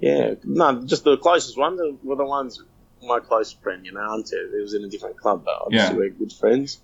[0.00, 2.62] Yeah, no, just the closest ones were the ones.
[3.02, 5.98] My close friend, you know, Ante, he was in a different club, but obviously Yeah.
[5.98, 6.80] we're good friends.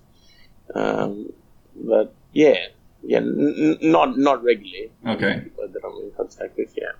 [0.73, 1.31] Um,
[1.75, 2.67] but yeah,
[3.03, 5.43] yeah, n- n- not not regularly, Okay.
[5.57, 6.73] that I'm in contact with.
[6.77, 6.93] Yeah,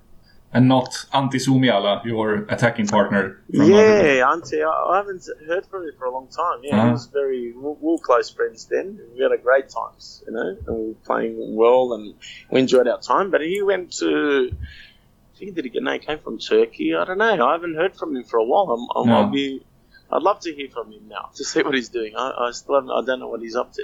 [0.55, 5.81] And not Antti Sumiala, your attacking partner from yeah, Ante, I, I haven't heard from
[5.83, 6.59] him for a long time.
[6.63, 6.85] Yeah, Uh-huh.
[6.85, 8.87] he was very, we we were close friends then.
[9.13, 12.05] We had a great times, you know, and we were playing well and
[12.51, 13.27] we enjoyed our time.
[13.33, 14.09] But he went to,
[14.53, 16.95] I think did he get no, he came from Turkey.
[16.95, 17.35] I don't know.
[17.49, 18.67] I haven't heard from him for a while.
[18.75, 19.15] I'm, I'm, No.
[19.17, 19.61] I'll be,
[20.11, 22.15] I'd love to hear from him now to see what he's doing.
[22.15, 23.83] I, I still haven't, I don't know what he's up to.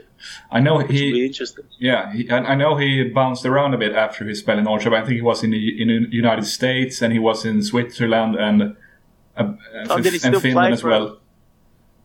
[0.51, 1.65] I know he, interesting.
[1.79, 4.93] yeah, he, I I know he bounced around a bit after his spell in Norrköping.
[5.01, 8.35] I think he was in the in the United States and he was in Switzerland
[8.35, 9.53] and uh,
[9.89, 11.17] Oh, and Finland as well.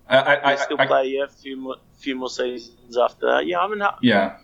[0.08, 3.46] I, I, I, still I- play, yeah, a few more, few more seasons after that.
[3.46, 4.36] Yeah, I mean, yeah,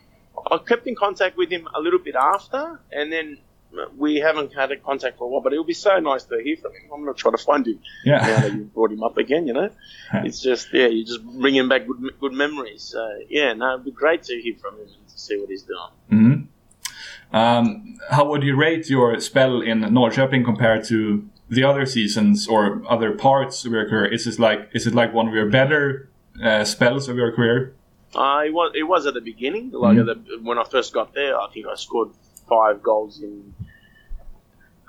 [0.50, 3.38] I kept in contact with him a little bit after, and then
[3.96, 5.40] we haven't had a contact for a while.
[5.40, 6.90] But it would be so nice to hear from him.
[6.92, 8.18] I'm going to try to find him yeah.
[8.18, 8.40] now yeah.
[8.40, 9.46] that you brought him up again.
[9.46, 9.70] You know,
[10.14, 12.82] it's just yeah, you're just bringing back good good memories.
[12.82, 15.62] So yeah, no, it'd be great to hear from him and to see what he's
[15.62, 15.90] doing.
[16.10, 16.34] hmm
[17.32, 22.82] Um, how would you rate your spell in Norrköping compared to the other seasons or
[22.88, 24.06] other parts of your career?
[24.06, 26.08] Is it like is it like one of your better
[26.42, 27.74] uh, spells of your career?
[28.14, 30.10] Uh, it was it was at the beginning, like Mhm.
[30.10, 31.38] at the, when I first got there.
[31.40, 32.10] I think I scored
[32.48, 33.54] five goals in.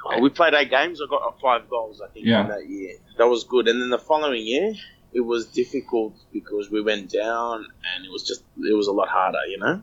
[0.05, 0.99] oh, we played eight games.
[1.01, 2.01] I got five goals.
[2.01, 2.41] I think Yeah.
[2.43, 2.95] in that year.
[3.17, 3.67] That was good.
[3.67, 4.73] And then the following year,
[5.13, 9.07] it was difficult because we went down, and it was just it was a lot
[9.09, 9.81] harder, you know.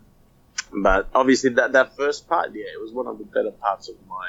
[0.73, 3.95] But obviously, that that first part, yeah, it was one of the better parts of
[4.09, 4.29] my.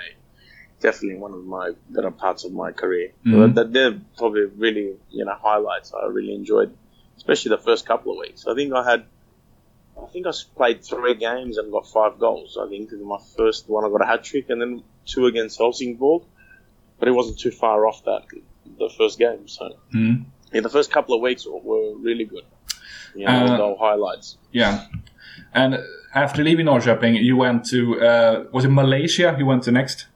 [0.79, 3.11] Definitely one of my better parts of my career.
[3.23, 3.53] Mhm.
[3.53, 5.93] That they're probably really, you know, highlights.
[5.93, 6.75] I really enjoyed
[7.17, 8.47] especially the first couple of weeks.
[8.47, 9.05] I think I had,
[9.97, 12.57] I think I played three games and got five goals.
[12.61, 15.57] I think in my first one I got a hat trick and then two against
[15.57, 16.23] Helsingborg,
[16.99, 18.23] but it wasn't too far off that
[18.77, 19.47] the first game.
[19.47, 19.63] So
[19.95, 20.25] Mhm.
[20.53, 22.45] yeah, the first couple of weeks were, were really good.
[23.15, 24.37] You know, Uh, the highlights.
[24.51, 24.87] Yeah.
[25.53, 25.79] And
[26.13, 29.35] after leaving Norrköping, you went to uh, was it Malaysia?
[29.37, 30.07] You went to next.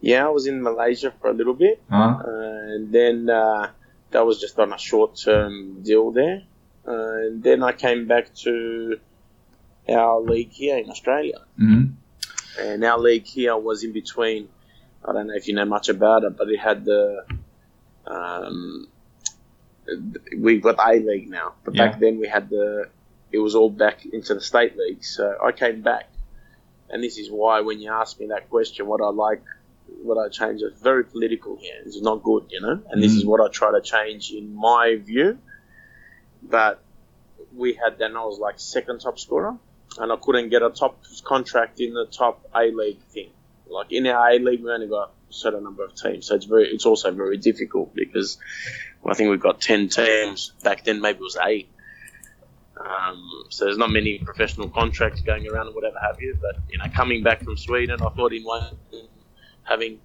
[0.00, 2.20] Yeah, I was in Malaysia for a little bit, Uh-huh.
[2.26, 3.70] and then uh,
[4.12, 6.42] that was just on a short-term deal there.
[6.86, 8.98] And then I came back to
[9.88, 11.40] our league here in Australia.
[11.56, 11.84] hmm
[12.60, 14.48] And our league here was in between.
[15.04, 17.24] I don't know if you know much about it, but it had the.
[18.06, 18.86] Um,
[20.38, 21.86] we've got A League now, but Yeah.
[21.86, 22.88] back then we had the.
[23.32, 26.06] It was all back into the state league, so I came back,
[26.88, 29.42] and this is why when you ask me that question, what I like,
[30.02, 31.74] what I change, it's very political here.
[31.84, 33.18] It's not good, you know, and this Mm.
[33.18, 35.38] is what I try to change in my view.
[36.48, 36.82] But
[37.54, 39.56] we had then I was like second top scorer,
[39.98, 43.30] and I couldn't get a top contract in the top A League thing.
[43.68, 46.44] Like in our A League, we only got a certain number of teams, so it's
[46.44, 48.38] very, it's also very difficult because
[49.04, 50.52] I think we've got ten teams.
[50.62, 51.68] Back then, maybe it was eight.
[52.78, 56.36] Um, so there's not many professional contracts going around or whatever have you.
[56.40, 58.76] But you know, coming back from Sweden, I thought in one
[59.62, 59.98] having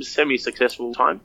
[0.00, 1.20] semi-successful time,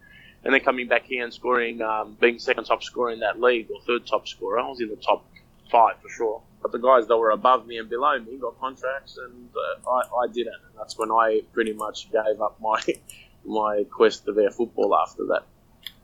[0.46, 3.68] and then coming back here and scoring, um, being second top scorer in that league
[3.72, 4.60] or third top scorer.
[4.60, 5.26] I was in the top
[5.72, 6.42] five for sure.
[6.62, 10.24] But the guys that were above me and below me got contracts, and uh, I,
[10.24, 10.54] I didn't.
[10.68, 12.82] And that's when I pretty much gave up my
[13.46, 15.44] my quest to be a football after that.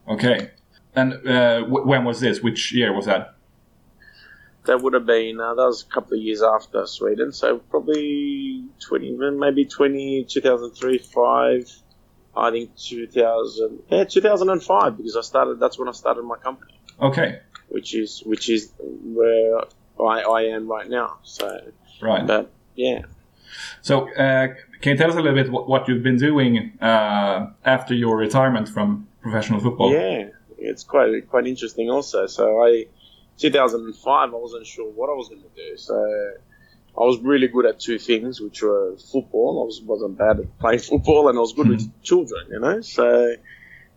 [0.07, 0.51] Okay.
[0.95, 2.41] And uh, w- when was this?
[2.41, 3.35] Which year was that?
[4.65, 8.65] That would have been uh, that was a couple of years after Sweden, so probably
[8.79, 11.71] twenty, maybe 20, 2003, five.
[12.35, 15.59] I think two thousand, yeah, two thousand and five, because I started.
[15.59, 17.39] That's when I started my company, Okay.
[17.69, 19.59] which is which is where
[19.99, 21.17] I, I am right now.
[21.23, 21.45] So,
[22.01, 22.25] Right.
[22.25, 23.01] but yeah,
[23.81, 24.47] So, uh,
[24.81, 28.15] can you tell us a little bit what, what you've been doing uh, after your
[28.17, 29.91] retirement from professional football?
[29.91, 31.89] Yeah, it's quite quite interesting.
[31.89, 32.85] Also, so I
[33.37, 35.75] 2005, I wasn't sure what I was going to do.
[35.77, 35.95] So
[36.97, 39.63] I was really good at two things, which were football.
[39.63, 42.01] I was wasn't bad at playing football, and I was good with mm-hmm.
[42.01, 42.47] children.
[42.51, 43.35] You know, so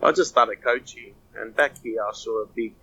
[0.03, 1.14] I just started coaching.
[1.36, 2.74] And back here, I saw a big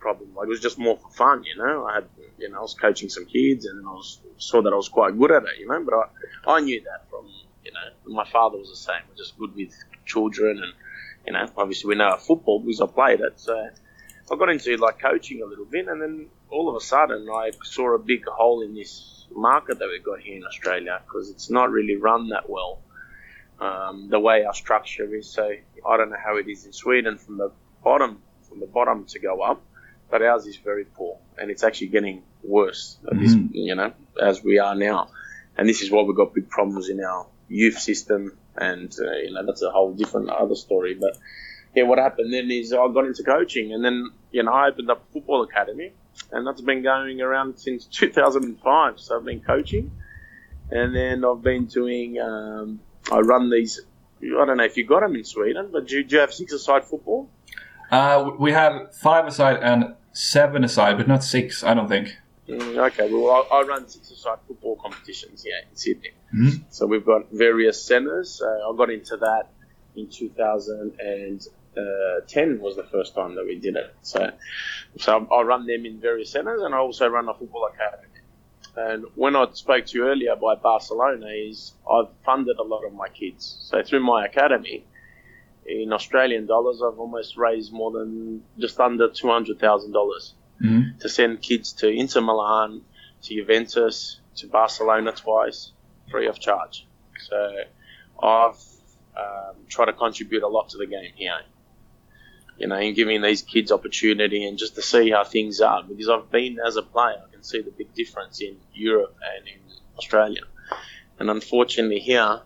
[0.00, 0.34] problem.
[0.34, 1.44] Like it was just more for fun.
[1.44, 2.04] You know, I had
[2.38, 5.18] you know I was coaching some kids, and I was saw that I was quite
[5.18, 5.58] good at it.
[5.60, 7.26] You know, but I I knew that from
[7.64, 9.02] you know my father was the same.
[9.08, 9.72] We're just good with
[10.04, 10.72] children and
[11.26, 13.38] you know, obviously we know football because I played it.
[13.38, 13.68] So
[14.32, 17.50] I got into like coaching a little bit, and then all of a sudden I
[17.64, 21.50] saw a big hole in this market that we've got here in Australia because it's
[21.50, 22.80] not really run that well.
[23.60, 25.50] Um, the way our structure is, so
[25.86, 27.52] I don't know how it is in Sweden from the
[27.84, 29.62] bottom from the bottom to go up,
[30.10, 32.98] but ours is very poor, and it's actually getting worse.
[33.06, 33.50] At this, Mhm.
[33.52, 35.10] you know, as we are now,
[35.56, 39.32] and this is why we've got big problems in our youth system, and uh, you
[39.32, 40.94] know that's a whole different other story.
[40.94, 41.16] But
[41.74, 44.90] yeah, what happened then is I got into coaching, and then you know I opened
[44.90, 45.92] up a football academy,
[46.32, 49.00] and that's been going around since 2005.
[49.00, 49.90] So I've been coaching,
[50.70, 52.18] and then I've been doing.
[52.20, 53.80] Um, I run these.
[54.22, 56.32] I don't know if you got them in Sweden, but do, you- do you have
[56.34, 57.30] six-a-side football?
[57.90, 62.14] Uh, we have five aside and seven aside, but not six, I don't think.
[62.46, 66.10] Mm, okay, well, I, I run six-a-side football competitions here in Sydney.
[66.34, 66.64] Mhm.
[66.68, 68.42] So we've got various centres.
[68.44, 69.44] Uh, I got into that
[69.96, 70.10] in
[71.74, 73.94] 2010 was the first time that we did it.
[74.02, 74.32] So,
[74.98, 78.06] so I run them in various centres, and I also run a football academy.
[78.76, 82.92] And when I spoke to you earlier by Barcelona, is I've funded a lot of
[82.94, 83.58] my kids.
[83.68, 84.84] So through my academy,
[85.66, 90.98] in Australian dollars, I've almost raised more than just under two hundred thousand dollars Mhm.
[91.00, 92.82] to send kids to Inter Milan,
[93.22, 95.72] to Juventus, to Barcelona twice,
[96.10, 96.86] free of charge.
[97.28, 97.62] So
[98.22, 98.58] I've
[99.16, 101.38] um, tried to contribute a lot to the game here.
[102.60, 105.82] You know, in giving these kids opportunity and just to see how things are.
[105.82, 109.48] Because I've been as a player, I can see the big difference in Europe and
[109.48, 109.60] in
[109.96, 110.42] Australia.
[111.18, 112.42] And unfortunately here,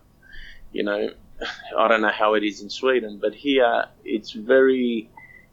[0.71, 1.09] you know,
[1.77, 5.09] I don't know how it is in Sweden, but here it's very,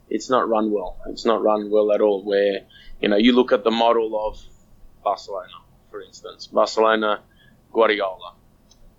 [0.09, 0.97] it's not run well.
[1.07, 2.23] It's not run well at all.
[2.23, 2.61] Where
[3.01, 4.39] you know you look at the model of
[5.03, 5.59] Barcelona,
[5.91, 7.19] for instance, Barcelona,
[7.73, 8.33] Guardiola,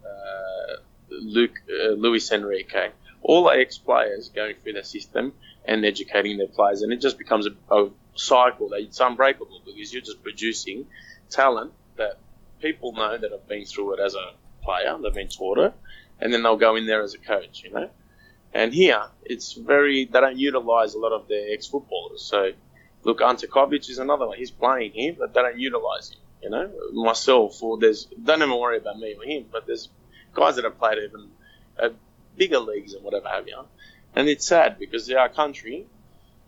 [0.05, 0.77] uh,
[1.09, 2.91] Luke, uh, Luis Enrique,
[3.23, 5.33] all ex players going through the system
[5.65, 9.93] and educating their players, and it just becomes a, a cycle that it's unbreakable because
[9.93, 10.87] you're just producing
[11.31, 12.19] talent that
[12.61, 15.75] people know that have been through it as a player, they've been taught it,
[16.21, 17.91] and then they'll go in there as a coach, you know.
[18.53, 22.23] And here, it's very they don't utilize a lot of their ex footballers.
[22.23, 22.53] So,
[23.03, 24.39] look, Ante Covic is another one.
[24.39, 26.19] He's playing here, but they don't utilize him.
[26.43, 29.89] You know, myself or there's don't even worry about me or him, but there's
[30.35, 31.31] guys that have played even
[32.37, 33.59] bigger leagues and whatever have you.
[34.15, 35.87] And it's sad because our country,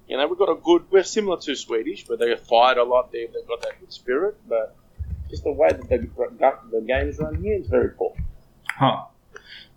[0.08, 0.84] you know, we've got a good.
[0.90, 3.12] We're similar to Swedish, where they fight a lot.
[3.12, 4.76] They, they've got that good spirit, but
[5.28, 6.08] just the way that the,
[6.70, 8.14] the games run here is very poor.
[8.68, 9.04] Huh.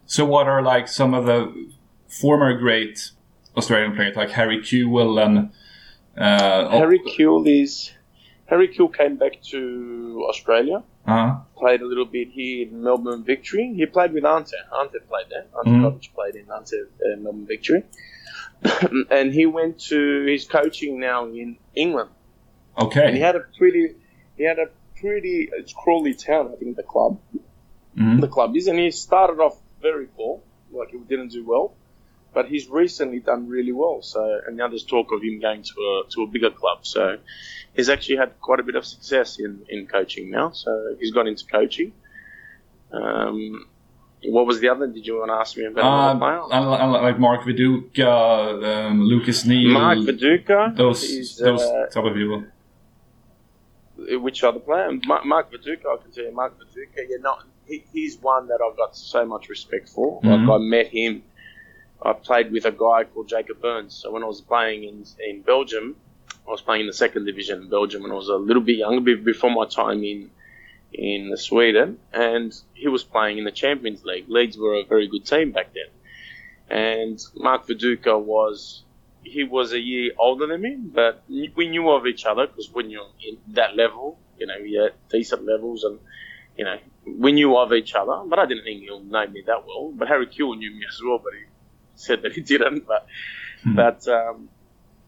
[0.05, 1.71] So, what are like some of the
[2.07, 3.11] former great
[3.57, 5.51] Australian players like Harry Kewell and
[6.17, 7.91] uh, Harry Kewell is
[8.49, 13.73] Harry Kewell came back to Australia, uh, played a little bit here in Melbourne Victory.
[13.75, 14.55] He played with Ante.
[14.79, 15.45] Ante played there.
[15.57, 15.71] Ante.
[15.83, 17.83] Covic played in Ante uh, Melbourne Victory,
[19.11, 22.09] and he went to his coaching now in England.
[23.01, 23.95] And he had a pretty
[24.37, 24.67] he had a
[24.99, 27.19] pretty it's Crawley Town, I think the club
[27.97, 28.21] Mhm.
[28.21, 30.41] the club is, and he started off very poor,
[30.71, 31.73] like he didn't do well.
[32.39, 33.97] But he's recently done really well.
[34.01, 36.79] So, and now there's talk of him going to a to a bigger club.
[36.95, 37.17] So,
[37.75, 40.47] he's actually had quite a bit of success in in coaching now.
[40.63, 41.91] So he's gone into coaching.
[42.97, 43.67] Um,
[44.35, 44.87] what was the other?
[44.87, 46.41] Did you want to ask me about Uh, player?
[46.57, 48.07] I, I like Mark Viduka,
[48.73, 49.73] um, Lucas Neill.
[49.73, 50.59] Mark Viduka.
[50.81, 52.43] Those, is, those uh, type of people.
[54.25, 54.89] which other player?
[55.11, 58.59] Ma- Mark Viduka, I can tell you, Mark Viduka, yeah, not, he, he's one that
[58.65, 60.21] I've got so much respect for.
[60.21, 60.47] Mhm.
[60.47, 61.23] Like, I met him,
[62.01, 63.93] I played with a guy called Jacob Burns.
[63.95, 65.95] So when I was playing in, in Belgium,
[66.47, 68.77] I was playing in the second division in Belgium when I was a little bit
[68.77, 70.31] younger, before my time in
[70.91, 74.25] in Sweden, and he was playing in the Champions League.
[74.27, 75.89] Leeds were a very good team back then,
[76.69, 78.83] and Mark Viduka was
[79.23, 82.89] he was a year older than me, but we knew of each other because when
[82.89, 85.99] you're in that level, you know, you're at decent levels, and
[86.57, 88.23] you know, we knew of each other.
[88.25, 89.91] But I didn't think he'll know me that well.
[89.93, 91.45] But Harry Kewell knew me as well, but he
[91.99, 92.87] said that he didn't.
[92.87, 93.07] But
[93.63, 93.75] Hmm.
[93.75, 94.49] but um,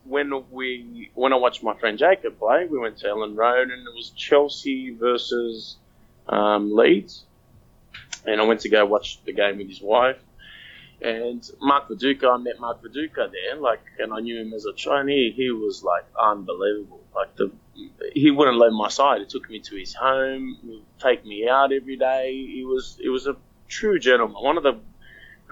[0.03, 3.87] when we when I watched my friend Jacob play, we went to Elland Road, and
[3.87, 5.77] it was Chelsea versus
[6.27, 7.23] um, Leeds,
[8.25, 10.17] and I went to go watch the game with his wife.
[11.01, 14.73] And Mark Viduka, I met Mark Viduka there, like, and I knew him as a
[14.73, 15.33] Chinese.
[15.35, 16.99] He was like unbelievable.
[17.15, 17.51] Like the,
[18.13, 19.21] he wouldn't leave my side.
[19.21, 22.33] He took me to his home, he would take me out every day.
[22.33, 23.35] He was, he was a
[23.67, 24.79] true gentleman, one of the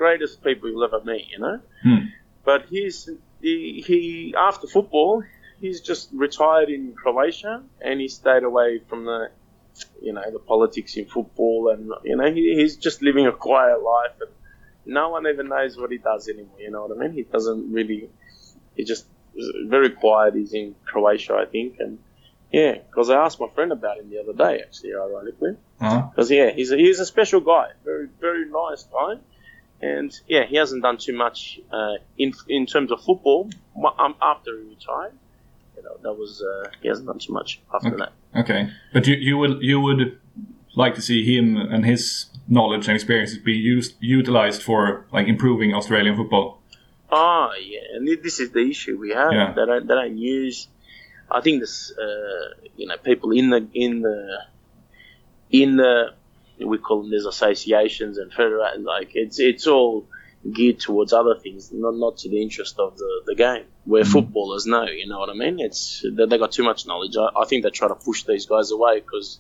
[0.04, 1.58] greatest people you'll ever meet, you know.
[1.84, 2.04] Hmm.
[2.44, 3.10] But he's,
[3.42, 4.00] he, he
[4.38, 5.24] after football,
[5.62, 9.30] he's just retired in Croatia, and he stayed away from the,
[10.02, 13.82] you know, the politics in football, and you know, he, he's just living a quiet
[13.82, 14.32] life and
[14.90, 16.60] no one even knows what he does anymore.
[16.60, 17.14] You know what I mean?
[17.14, 18.10] He doesn't really.
[18.76, 19.06] He just
[19.66, 20.36] very quiet.
[20.36, 22.00] He's in Croatia, I think, and
[22.52, 22.74] yeah.
[22.74, 25.56] Because I asked my friend about him the other day, actually, ironically.
[25.80, 26.02] Uh-huh.
[26.10, 27.68] Because yeah, he's a, he's a special guy.
[27.86, 29.16] Very very nice guy,
[29.82, 33.50] and yeah, he hasn't done too much uh, in in terms of football
[33.98, 35.14] um, after he retired.
[35.78, 37.98] You know, that was uh, he hasn't done too much after Okay.
[37.98, 38.12] that.
[38.42, 40.20] Okay, but you you would you would
[40.76, 45.74] like to see him and his knowledge and experiences be used utilized for like improving
[45.74, 46.60] Australian football.
[47.12, 49.32] Oh yeah, and this is the issue we have.
[49.34, 49.54] Yeah.
[49.56, 50.68] They don't they don't use.
[51.32, 54.40] I think this, uh, you know, people in the in the
[55.52, 56.14] in the
[56.66, 60.08] we call them there's associations and federate like it's it's all
[60.54, 63.66] geared towards other things, not not to the interest of the, the game.
[63.86, 64.12] Where Mhm.
[64.12, 65.60] footballers know, you know what I mean?
[65.60, 67.16] It's they, they got too much knowledge.
[67.18, 69.40] I, I think they try to push these guys away because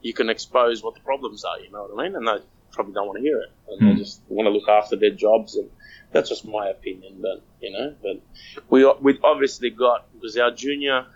[0.00, 1.60] you can expose what the problems are.
[1.60, 2.16] You know what I mean?
[2.16, 3.92] And they probably don't want to hear it, and Mm.
[3.94, 5.68] they just want to look after their jobs and
[6.12, 8.20] that's just my opinion, but you know, but
[8.68, 11.06] we we obviously got because our junior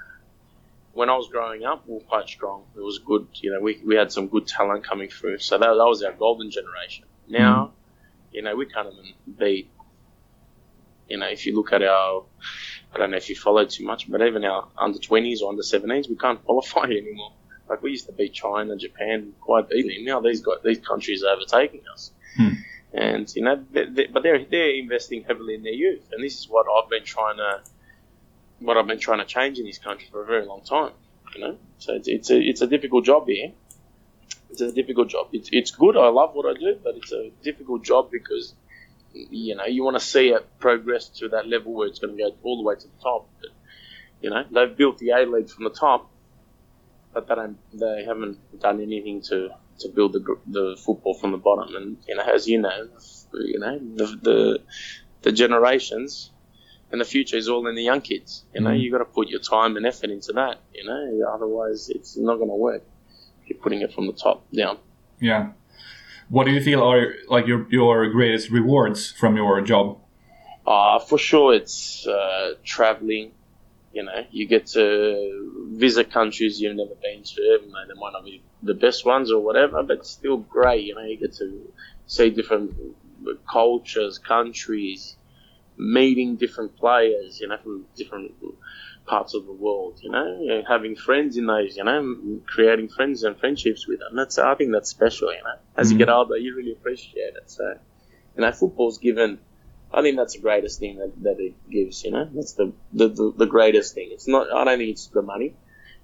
[0.97, 2.65] when I was growing up, we were quite strong.
[2.75, 5.39] It was good, you know, we, we had some good talent coming through.
[5.39, 7.05] So that, that was our golden generation.
[7.29, 7.73] Now,
[8.33, 9.71] you know, we can't even beat,
[11.09, 12.25] you know, if you look at our,
[12.95, 15.63] I don't know if you follow too much, but even our under 20s or under
[15.63, 17.33] 17s, we can't qualify anymore.
[17.69, 20.03] Like we used to beat China, Japan quite easily.
[20.03, 22.13] Now these got these countries are overtaking us.
[22.37, 22.49] Hmm.
[22.93, 26.39] And you know, they, they, but they're they're investing heavily in their youth, and this
[26.39, 27.61] is what I've been trying to,
[28.61, 30.93] what I've been trying to change in this country for a very long time.
[31.35, 33.53] You know, so it's it's a it's a difficult job here.
[34.51, 35.29] It's a difficult job.
[35.33, 35.97] It's it's good.
[35.97, 38.55] I love what I do, but it's a difficult job because
[39.13, 42.23] you know you want to see it progress to that level where it's going to
[42.23, 43.29] go all the way to the top.
[43.41, 43.51] But,
[44.21, 46.11] you know, they've built the A League from the top,
[47.13, 49.51] but they don't they haven't done anything to
[49.81, 51.75] to build the the football from the bottom.
[51.75, 52.89] And you know, as you know,
[53.35, 54.63] you know the the,
[55.23, 56.31] the generations
[56.91, 58.45] and the future is all in the young kids.
[58.55, 58.80] You know, Mhm.
[58.80, 60.61] you got to put your time and effort into that.
[60.72, 62.82] You know, otherwise it's not going to work.
[63.43, 64.78] If you're putting it from the top down.
[65.20, 65.53] Yeah.
[66.28, 69.99] What do you feel are like your your greatest rewards from your job?
[70.66, 73.32] Uh, for sure, it's uh, traveling.
[73.93, 78.12] You know, you get to visit countries you've never been to, even though they might
[78.12, 80.84] not be the best ones or whatever, but still great.
[80.84, 81.72] You know, you get to
[82.07, 82.74] see different
[83.51, 85.16] cultures, countries,
[85.77, 88.33] meeting different players, you know, from different
[89.07, 93.39] parts of the world, you know, having friends in those, you know, creating friends and
[93.39, 94.16] friendships with them.
[94.16, 95.59] That's, I think that's special, you know.
[95.77, 96.01] As you Mhm.
[96.01, 97.51] get older, you really appreciate it.
[97.51, 97.79] So,
[98.37, 99.39] you know, football's given
[99.93, 102.29] I think that's the greatest thing that, that it gives, you know.
[102.35, 104.09] That's the, the, the, the greatest thing.
[104.12, 105.55] It's not, I don't think it's the money.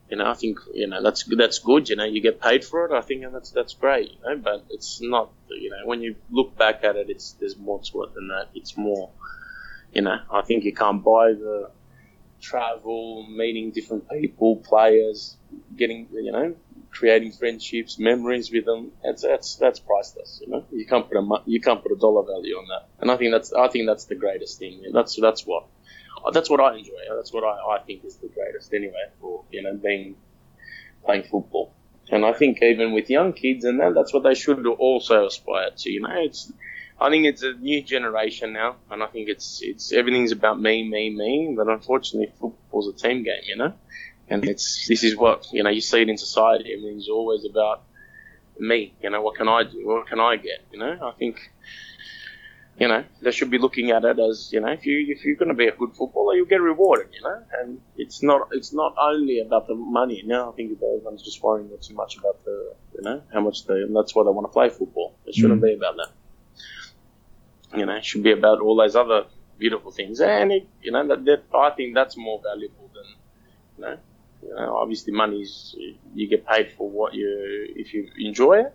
[0.09, 2.85] You know, I think, you know, that's, that's good, you know, you get paid for
[2.87, 2.93] it.
[2.93, 6.57] I think that's, that's great, you know, but it's not, you know, when you look
[6.57, 8.49] back at it, it's, there's more to it than that.
[8.55, 9.11] It's more,
[9.93, 11.71] you know, I think you can't buy the
[12.41, 15.37] travel, meeting different people, players,
[15.77, 16.55] getting, you know,
[16.91, 18.93] creating friendships, memories with them.
[19.03, 20.41] That's that's that's priceless.
[20.45, 22.89] You know, you can't put a you can't put a dollar value on that.
[23.01, 24.83] And I think that's I think that's the greatest thing.
[24.93, 25.67] That's that's what
[26.33, 26.93] that's what I enjoy.
[27.15, 29.07] That's what I, I think is the greatest anyway.
[29.21, 30.17] For you know, being
[31.05, 31.73] playing football.
[32.11, 35.71] And I think even with young kids and that, that's what they should also aspire
[35.77, 35.91] to.
[35.91, 36.53] You know, it's
[37.03, 40.89] I think it's a new generation now, and I think it's it's everything's about me,
[40.89, 41.55] me, me.
[41.57, 43.75] But unfortunately, football's a team game, you know,
[44.29, 46.73] and it's this is what you know you see it in society.
[46.73, 47.83] Everything's always about
[48.59, 48.95] me.
[49.03, 49.87] You know, what can I do?
[49.87, 50.61] What can I get?
[50.73, 51.51] You know, I think
[52.79, 55.37] you know, they should be looking at it as you know, if you if you're
[55.37, 57.09] going to be a good footballer, you'll get rewarded.
[57.13, 60.23] You know, and it's not it's not only about the money.
[60.25, 63.75] Now I think everyone's just worrying too much about the you know how much they
[63.75, 65.17] and that's why they want to play football.
[65.27, 65.67] It shouldn't mm.
[65.67, 66.13] be about that.
[67.75, 69.27] You know, it should be about all those other
[69.59, 73.05] beautiful things, and it, you know that, that I think that's more valuable than
[73.77, 73.99] you know.
[74.43, 75.75] You know, obviously, money's
[76.15, 77.29] you get paid for what you
[77.77, 78.75] if you enjoy it.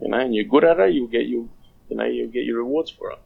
[0.00, 1.48] You know, and you're good at it, you get you
[1.88, 3.18] you know, you get your rewards for it.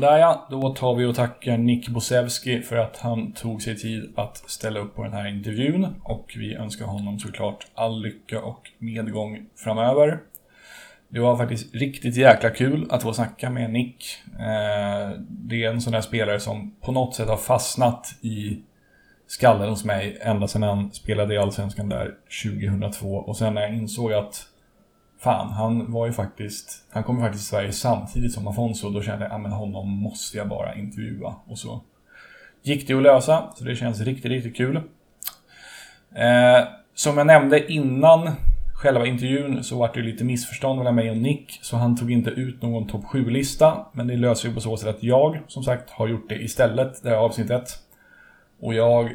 [0.00, 4.12] Sådär ja, då tar vi och tackar Nick Bosevski för att han tog sig tid
[4.16, 5.86] att ställa upp på den här intervjun.
[6.02, 10.18] Och vi önskar honom såklart all lycka och medgång framöver.
[11.08, 14.04] Det var faktiskt riktigt jäkla kul att få snacka med Nick.
[14.38, 18.60] Eh, det är en sån där spelare som på något sätt har fastnat i
[19.26, 23.14] skallen hos mig ända sedan han spelade i Allsvenskan där 2002.
[23.14, 24.46] Och sen när jag insåg att
[25.20, 26.84] Fan, han var ju faktiskt...
[26.90, 29.88] Han kom ju faktiskt till Sverige samtidigt som Afonso och då kände jag att honom
[29.88, 31.34] måste jag bara intervjua.
[31.46, 31.80] Och så
[32.62, 34.76] gick det att lösa, så det känns riktigt, riktigt kul.
[36.14, 38.30] Eh, som jag nämnde innan
[38.74, 42.30] själva intervjun så var det lite missförstånd mellan mig och Nick, så han tog inte
[42.30, 43.86] ut någon topp 7-lista.
[43.92, 47.02] Men det löser vi på så sätt att jag, som sagt, har gjort det istället,
[47.02, 47.68] det här avsnittet.
[48.60, 49.10] Och jag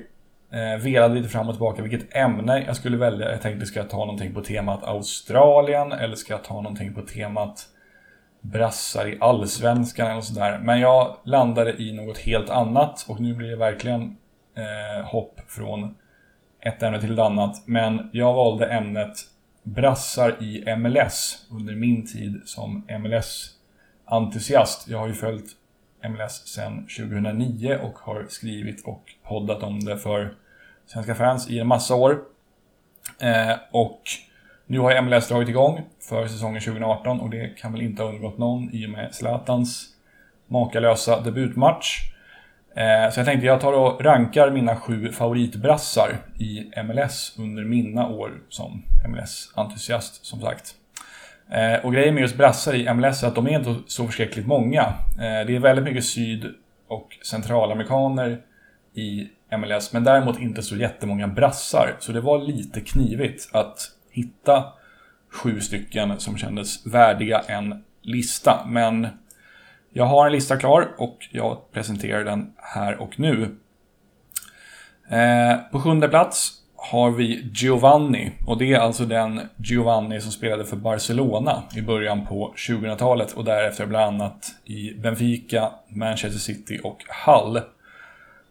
[0.56, 3.32] Eh, velade lite fram och tillbaka vilket ämne jag skulle välja.
[3.32, 7.02] Jag tänkte, ska jag ta någonting på temat Australien eller ska jag ta någonting på
[7.02, 7.68] temat
[8.42, 10.60] brassar i allsvenskan eller sådär.
[10.64, 14.18] Men jag landade i något helt annat och nu blir det verkligen
[14.56, 15.96] eh, hopp från
[16.60, 17.68] ett ämne till ett annat.
[17.68, 19.18] Men jag valde ämnet
[19.64, 24.88] brassar i MLS under min tid som MLS-entusiast.
[24.88, 25.52] Jag har ju följt
[26.10, 30.36] MLS sedan 2009 och har skrivit och poddat om det för
[30.88, 32.20] svenska fans i en massa år.
[33.20, 34.02] Eh, och
[34.68, 38.38] nu har MLS dragit igång för säsongen 2018 och det kan väl inte ha undgått
[38.38, 39.88] någon i och med Zlatans
[40.48, 42.12] makalösa debutmatch.
[42.76, 48.08] Eh, så jag tänkte jag tar och rankar mina sju favoritbrassar i MLS under mina
[48.08, 50.76] år som MLS-entusiast som sagt.
[51.52, 54.48] Eh, och grejen med just brassar i MLS är att de är inte så förskräckligt
[54.48, 54.82] många.
[55.18, 56.46] Eh, det är väldigt mycket syd
[56.88, 58.42] och centralamerikaner
[58.94, 61.96] i MLS, men däremot inte så jättemånga brassar.
[62.00, 64.66] Så det var lite knivigt att hitta
[65.30, 68.66] sju stycken som kändes värdiga en lista.
[68.68, 69.08] Men
[69.94, 73.56] jag har en lista klar och jag presenterar den här och nu.
[75.10, 76.52] Eh, på sjunde plats
[76.92, 78.32] har vi Giovanni.
[78.46, 83.46] Och det är alltså den Giovanni som spelade för Barcelona i början på 2000-talet och
[83.46, 87.62] därefter bland annat i Benfica, Manchester City och Hull.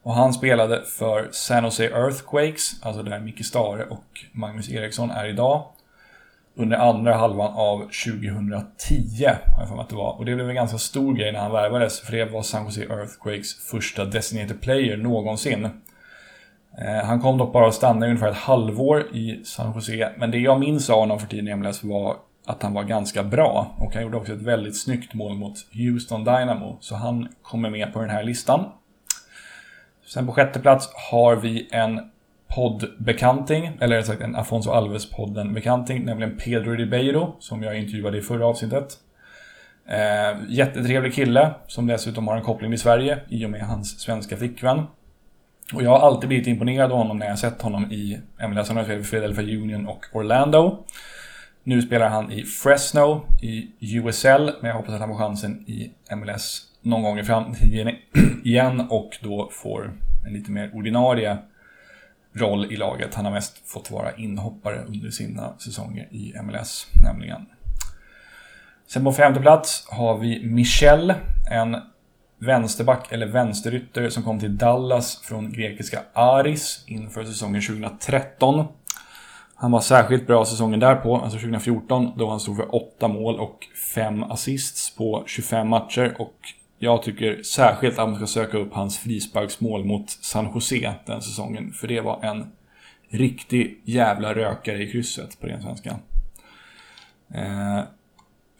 [0.05, 5.29] Och han spelade för San Jose Earthquakes, alltså där Micke Stare och Magnus Eriksson är
[5.29, 5.65] idag.
[6.57, 10.19] Under andra halvan av 2010, har jag för mig att det var.
[10.19, 12.83] Och det blev en ganska stor grej när han värvades, för det var San Jose
[12.83, 15.65] Earthquakes första designated player någonsin.
[16.79, 20.31] Eh, han kom dock bara att stanna i ungefär ett halvår i San Jose, men
[20.31, 23.75] det jag minns av honom för tiden i MLS var att han var ganska bra.
[23.79, 27.93] Och han gjorde också ett väldigt snyggt mål mot Houston Dynamo, så han kommer med
[27.93, 28.65] på den här listan.
[30.15, 32.01] Sen på sjätte plats har vi en
[32.55, 38.47] poddbekanting, eller rättare sagt en Afonso Alves-podden-bekanting, nämligen Pedro Ribeiro, som jag intervjuade i förra
[38.47, 38.99] avsnittet.
[39.89, 44.37] Eh, jättetrevlig kille, som dessutom har en koppling till Sverige i och med hans svenska
[44.37, 44.83] flickvän.
[45.75, 48.69] Och jag har alltid blivit imponerad av honom när jag sett honom i MLS.
[48.69, 50.85] Han har spelat för Philadelphia Union och Orlando.
[51.63, 55.93] Nu spelar han i Fresno i USL, men jag hoppas att han får chansen i
[56.17, 57.95] MLS någon gång i framtiden
[58.45, 59.93] igen och då får
[60.27, 61.39] en lite mer ordinarie
[62.33, 63.15] roll i laget.
[63.15, 67.47] Han har mest fått vara inhoppare under sina säsonger i MLS, nämligen.
[68.87, 71.15] Sen på femte plats har vi Michel,
[71.51, 71.77] en
[72.39, 78.67] vänsterback eller vänsterytter som kom till Dallas från grekiska Aris inför säsongen 2013.
[79.55, 83.59] Han var särskilt bra säsongen därpå, alltså 2014, då han stod för 8 mål och
[83.95, 86.15] 5 assists på 25 matcher.
[86.19, 86.35] Och
[86.85, 91.73] jag tycker särskilt att man ska söka upp hans frisparksmål mot San Jose den säsongen,
[91.73, 92.53] för det var en
[93.09, 95.99] riktig jävla rökare i krysset på ren svenska.
[97.35, 97.81] Eh,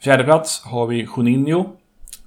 [0.03, 1.65] fjärde plats har vi Juninho.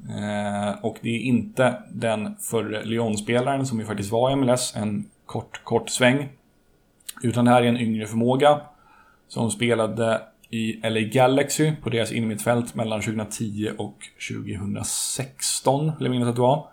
[0.09, 5.11] Eh, och det är inte den förre Lyon-spelaren som ju faktiskt var i MLS en
[5.27, 6.29] kort, kort sväng.
[7.23, 8.61] Utan det här är en yngre förmåga
[9.29, 10.21] som spelade
[10.51, 13.97] i LA Galaxy på deras innermittfält mellan 2010 och
[14.31, 16.69] 2016, vill jag minnas att det var.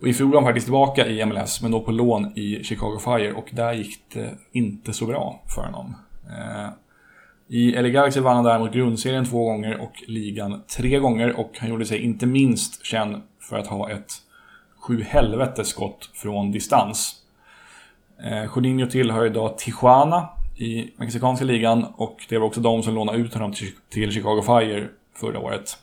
[0.00, 2.98] Och i fjol var han faktiskt tillbaka i MLS, men då på lån i Chicago
[3.04, 5.96] Fire och där gick det inte så bra för honom.
[6.30, 6.68] Eh,
[7.48, 11.68] I LA Galaxy vann han däremot grundserien två gånger och ligan tre gånger och han
[11.68, 14.12] gjorde sig inte minst känd för att ha ett
[14.80, 17.14] sju helvetes skott från distans.
[18.24, 20.28] Eh, Jorginho tillhör idag Tijuana
[20.62, 23.52] i mexikanska ligan och det var också de som lånade ut honom
[23.90, 25.78] till Chicago Fire förra året.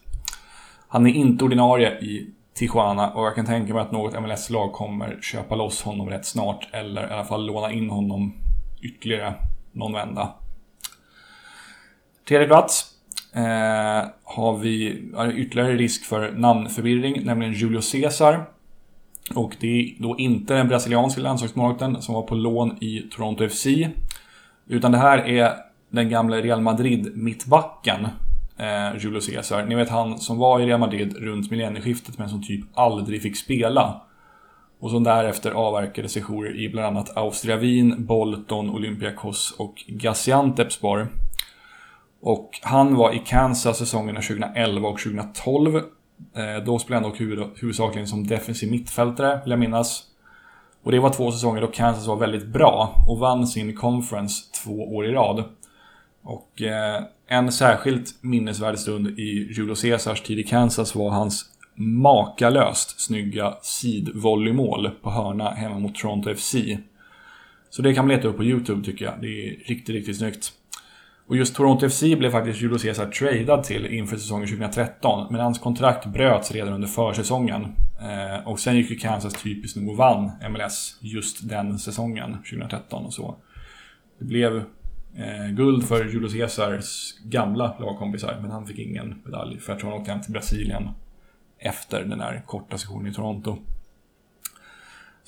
[0.88, 5.22] Han är inte ordinarie i Tijuana och jag kan tänka mig att något MLS-lag kommer
[5.22, 8.34] köpa loss honom rätt snart eller i alla fall låna in honom
[8.82, 9.34] ytterligare
[9.72, 10.34] någon vända.
[12.28, 12.86] Tredje plats
[13.34, 15.04] eh, har vi
[15.36, 18.46] ytterligare risk för namnförvirring, nämligen Julio Cesar.
[19.36, 23.68] Och det är då inte den brasilianska landslagsmålvakten som var på lån i Toronto FC.
[24.70, 25.54] Utan det här är
[25.90, 28.08] den gamla Real Madrid-mittbacken,
[28.58, 29.66] eh, Julio Cesar.
[29.66, 33.38] Ni vet han som var i Real Madrid runt millennieskiftet men som typ aldrig fick
[33.38, 34.02] spela.
[34.80, 41.08] Och som därefter avverkade sessioner i bland annat Austria Wien, Bolton, Olympiakos och Gaziantepspor.
[42.22, 45.76] Och han var i Kansas säsongerna 2011 och 2012.
[45.76, 47.22] Eh, då spelade han dock
[47.62, 50.09] huvudsakligen som defensiv mittfältare, vill jag minnas.
[50.84, 54.96] Och det var två säsonger då Kansas var väldigt bra och vann sin conference två
[54.96, 55.44] år i rad.
[56.22, 63.00] Och eh, en särskilt minnesvärd stund i Julio Caesars tid i Kansas var hans makalöst
[63.00, 66.56] snygga sidvolleymål på hörna hemma mot Toronto FC.
[67.70, 69.14] Så det kan man leta upp på YouTube tycker jag.
[69.22, 70.54] Det är riktigt, riktigt snyggt.
[71.30, 75.60] Och just Toronto FC blev faktiskt Julio Cesar tradad till inför säsongen 2013, men hans
[75.60, 77.76] kontrakt bröts redan under försäsongen.
[78.02, 83.06] Eh, och sen gick ju Kansas typiskt nog och vann MLS just den säsongen, 2013
[83.06, 83.36] och så.
[84.20, 84.58] Det blev
[85.16, 89.90] eh, guld för Julio Cesars gamla lagkompisar, men han fick ingen medalj för jag tror
[89.90, 90.90] han åkte hem till Brasilien
[91.58, 93.58] efter den där korta sessionen i Toronto.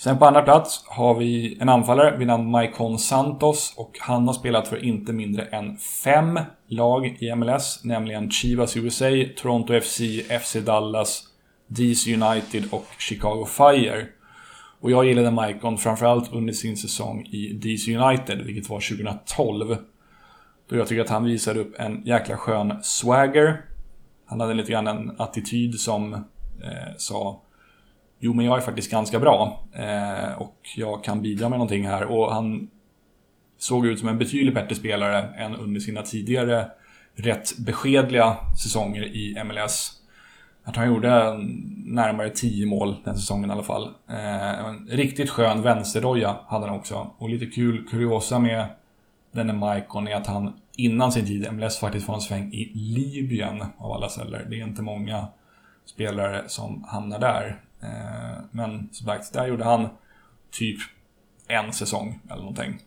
[0.04, 4.34] Sen på andra plats har vi en anfallare vid namn Maikon Santos och han har
[4.34, 9.06] spelat för inte mindre än fem lag i MLS, nämligen Chivas USA,
[9.38, 10.02] Toronto FC,
[10.42, 11.24] FC Dallas,
[11.68, 14.08] DC United och Chicago Fire.
[14.80, 19.78] Och jag gillade Maikon framförallt under sin säsong i DC United, vilket var 2012.
[20.70, 23.66] Då jag tycker att han visade upp en jäkla skön swagger.
[24.26, 27.42] Han hade lite grann en attityd som eh, sa
[28.24, 32.04] Jo, men jag är faktiskt ganska bra eh, och jag kan bidra med någonting här.
[32.04, 32.70] Och han
[33.58, 36.68] såg ut som en betydligt bättre spelare än under sina tidigare
[37.16, 39.92] rätt beskedliga säsonger i MLS.
[40.64, 41.38] Att han gjorde
[41.86, 43.94] närmare 10 mål den säsongen i alla fall.
[44.10, 47.12] Eh, en riktigt skön vänsterdoja hade han också.
[47.18, 48.66] Och lite kul kuriosa med
[49.32, 52.72] denne Maikon är att han innan sin tid i MLS faktiskt får en sväng i
[52.74, 54.48] Libyen av alla celler.
[54.50, 55.28] Det är inte många
[55.86, 57.62] spelare som hamnar där.
[57.84, 59.90] Eh, men som sagt, där gjorde han
[60.52, 60.80] typ
[61.48, 62.80] en säsong eller någonting.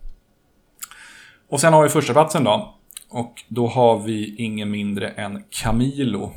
[1.48, 2.74] Och sen har vi första platsen då.
[3.08, 6.32] Och då har vi ingen mindre än Camilo.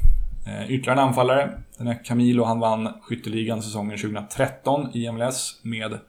[0.48, 1.60] Eh, ytterligare en anfallare.
[1.78, 6.00] Den här Camilo han vann skytteligan säsongen 2013 i MLS med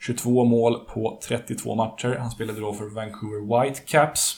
[0.00, 2.16] 22 mål på 32 matcher.
[2.20, 4.36] Han spelade då för Vancouver Whitecaps.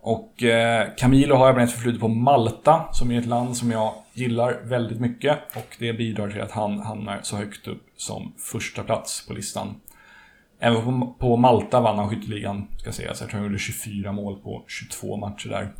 [0.00, 3.94] Och eh, Camilo har även ett förflutet på Malta, som är ett land som jag
[4.18, 5.38] gillar väldigt mycket.
[5.56, 9.80] Och det bidrar till att han hamnar så högt upp som första plats på listan.
[10.60, 13.20] Även på, på Malta vann han skytteligan, ska sägas.
[13.20, 15.72] Jag tror han gjorde 24 mål på 22 matcher där.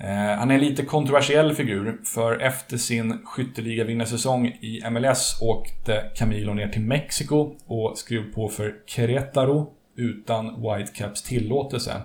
[0.00, 6.54] Eh, han är en lite kontroversiell figur, för efter sin skytteligavinnarsäsong i MLS åkte Camilo
[6.54, 12.02] ner till Mexiko och skrev på för Querétaro utan Whitecaps tillåtelse.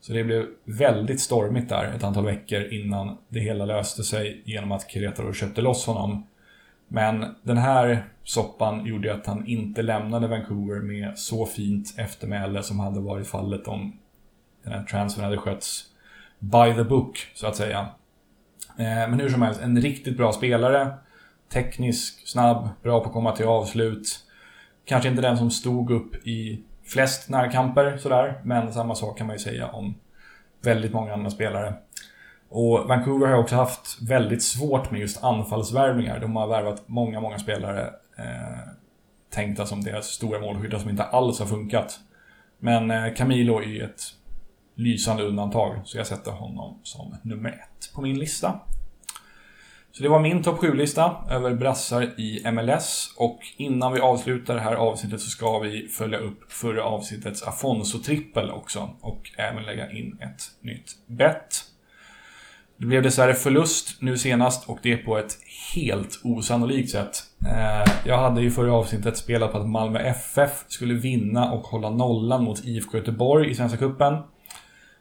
[0.00, 4.72] Så det blev väldigt stormigt där ett antal veckor innan det hela löste sig genom
[4.72, 6.26] att Querétaro köpte loss honom.
[6.88, 12.80] Men den här soppan gjorde att han inte lämnade Vancouver med så fint eftermäle som
[12.80, 13.98] hade varit fallet om
[14.62, 15.84] den här transfern hade skötts
[16.38, 17.88] by the book, så att säga.
[18.78, 20.94] Eh, men hur som helst, en riktigt bra spelare.
[21.52, 24.24] Teknisk, snabb, bra på att komma till avslut.
[24.84, 29.36] Kanske inte den som stod upp i flest närkamper sådär, men samma sak kan man
[29.36, 29.94] ju säga om
[30.62, 31.74] väldigt många andra spelare.
[32.48, 36.20] Och Vancouver har också haft väldigt svårt med just anfallsvärvningar.
[36.20, 38.68] De har värvat många, många spelare eh,
[39.30, 42.00] tänkta som deras stora målskyttar som inte alls har funkat.
[42.58, 44.02] Men eh, Camilo är ju ett
[44.74, 48.60] lysande undantag, så jag sätter honom som nummer ett på min lista.
[49.98, 53.14] Så det var min topp 7-lista över brassar i MLS.
[53.16, 58.50] Och innan vi avslutar det här avsnittet så ska vi följa upp förra avsnittets Afonso-trippel
[58.50, 58.90] också.
[59.00, 61.64] Och även lägga in ett nytt bett.
[62.76, 65.38] Det blev dessvärre förlust nu senast och det på ett
[65.74, 67.22] helt osannolikt sätt.
[67.46, 71.90] Eh, jag hade ju förra avsnittet spelat på att Malmö FF skulle vinna och hålla
[71.90, 74.14] nollan mot IFK Göteborg i Svenska Cupen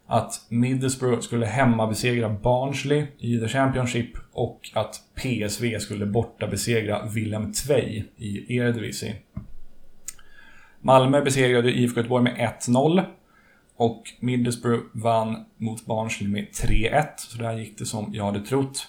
[0.08, 7.06] att Middlesbrough skulle hemma besegra Barnsley i The Championship och att PSV skulle borta besegra
[7.06, 9.16] Willem Tvei i Eredivisie.
[10.82, 13.06] Malmö besegrade IFK Göteborg med 1-0
[13.76, 18.88] och Middlesbrough vann mot Barnsley med 3-1, så där gick det som jag hade trott.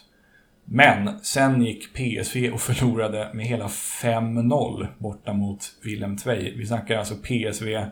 [0.64, 6.54] Men sen gick PSV och förlorade med hela 5-0 borta mot Willem Tvei.
[6.56, 7.84] Vi snackar alltså PSV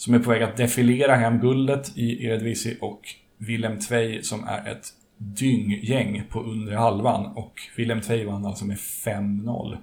[0.00, 3.00] som är på väg att defilera hem guldet i Eredivisie och
[3.38, 4.86] Willem Tvei som är ett
[5.16, 9.76] dynggäng på undre halvan och Willem Tvei vann alltså med 5-0.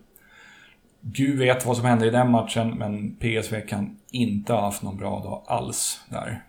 [1.01, 4.97] Gud vet vad som hände i den matchen, men PSV kan inte ha haft någon
[4.97, 6.43] bra dag alls där.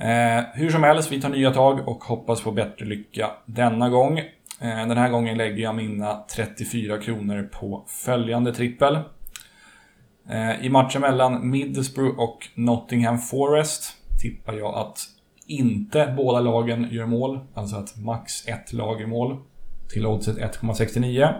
[0.00, 4.18] Eh, hur som helst, vi tar nya tag och hoppas på bättre lycka denna gång.
[4.60, 8.98] Eh, den här gången lägger jag mina 34 kronor på följande trippel.
[10.30, 13.84] Eh, I matchen mellan Middlesbrough och Nottingham Forest
[14.22, 14.98] tippar jag att
[15.46, 19.36] inte båda lagen gör mål, alltså att max ett lag gör mål
[19.88, 21.34] till oddset 1,69.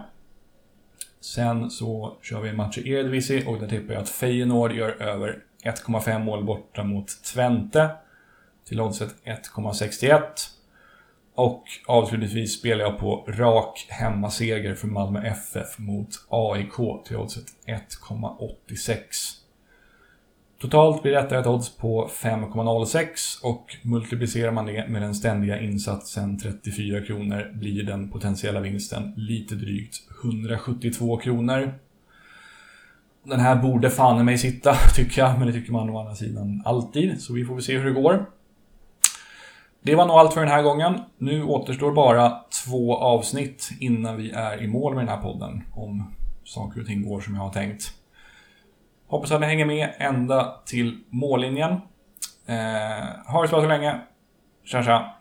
[1.19, 5.01] Sen så kör vi en match i Eredivisie och där tippar jag att Feyenoord gör
[5.01, 7.89] över 1,5 mål borta mot Twente
[8.65, 10.21] till oddset 1,61.
[11.37, 18.95] Och avslutningsvis spelar jag på rak hemmaseger för Malmö FF mot AIK till oddset 1,86.
[20.59, 26.39] Totalt blir detta ett odds på 5,06 och multiplicerar man det med den ständiga insatsen
[26.39, 31.73] 34 kronor blir den potentiella vinsten lite drygt 172 kronor.
[33.23, 36.15] Den här borde fan i mig sitta, tycker jag, men det tycker man å andra
[36.15, 38.25] sidan alltid, så vi får väl se hur det går.
[39.87, 41.01] Det var nog allt för den här gången.
[41.17, 45.63] Nu återstår bara två avsnitt innan vi är i mål med den här podden.
[45.73, 47.93] Om saker och ting går som jag har tänkt.
[49.07, 51.71] Hoppas att ni hänger med ända till mållinjen.
[52.45, 53.99] Eh, ha det så bra så länge.
[54.63, 55.16] Tja tja!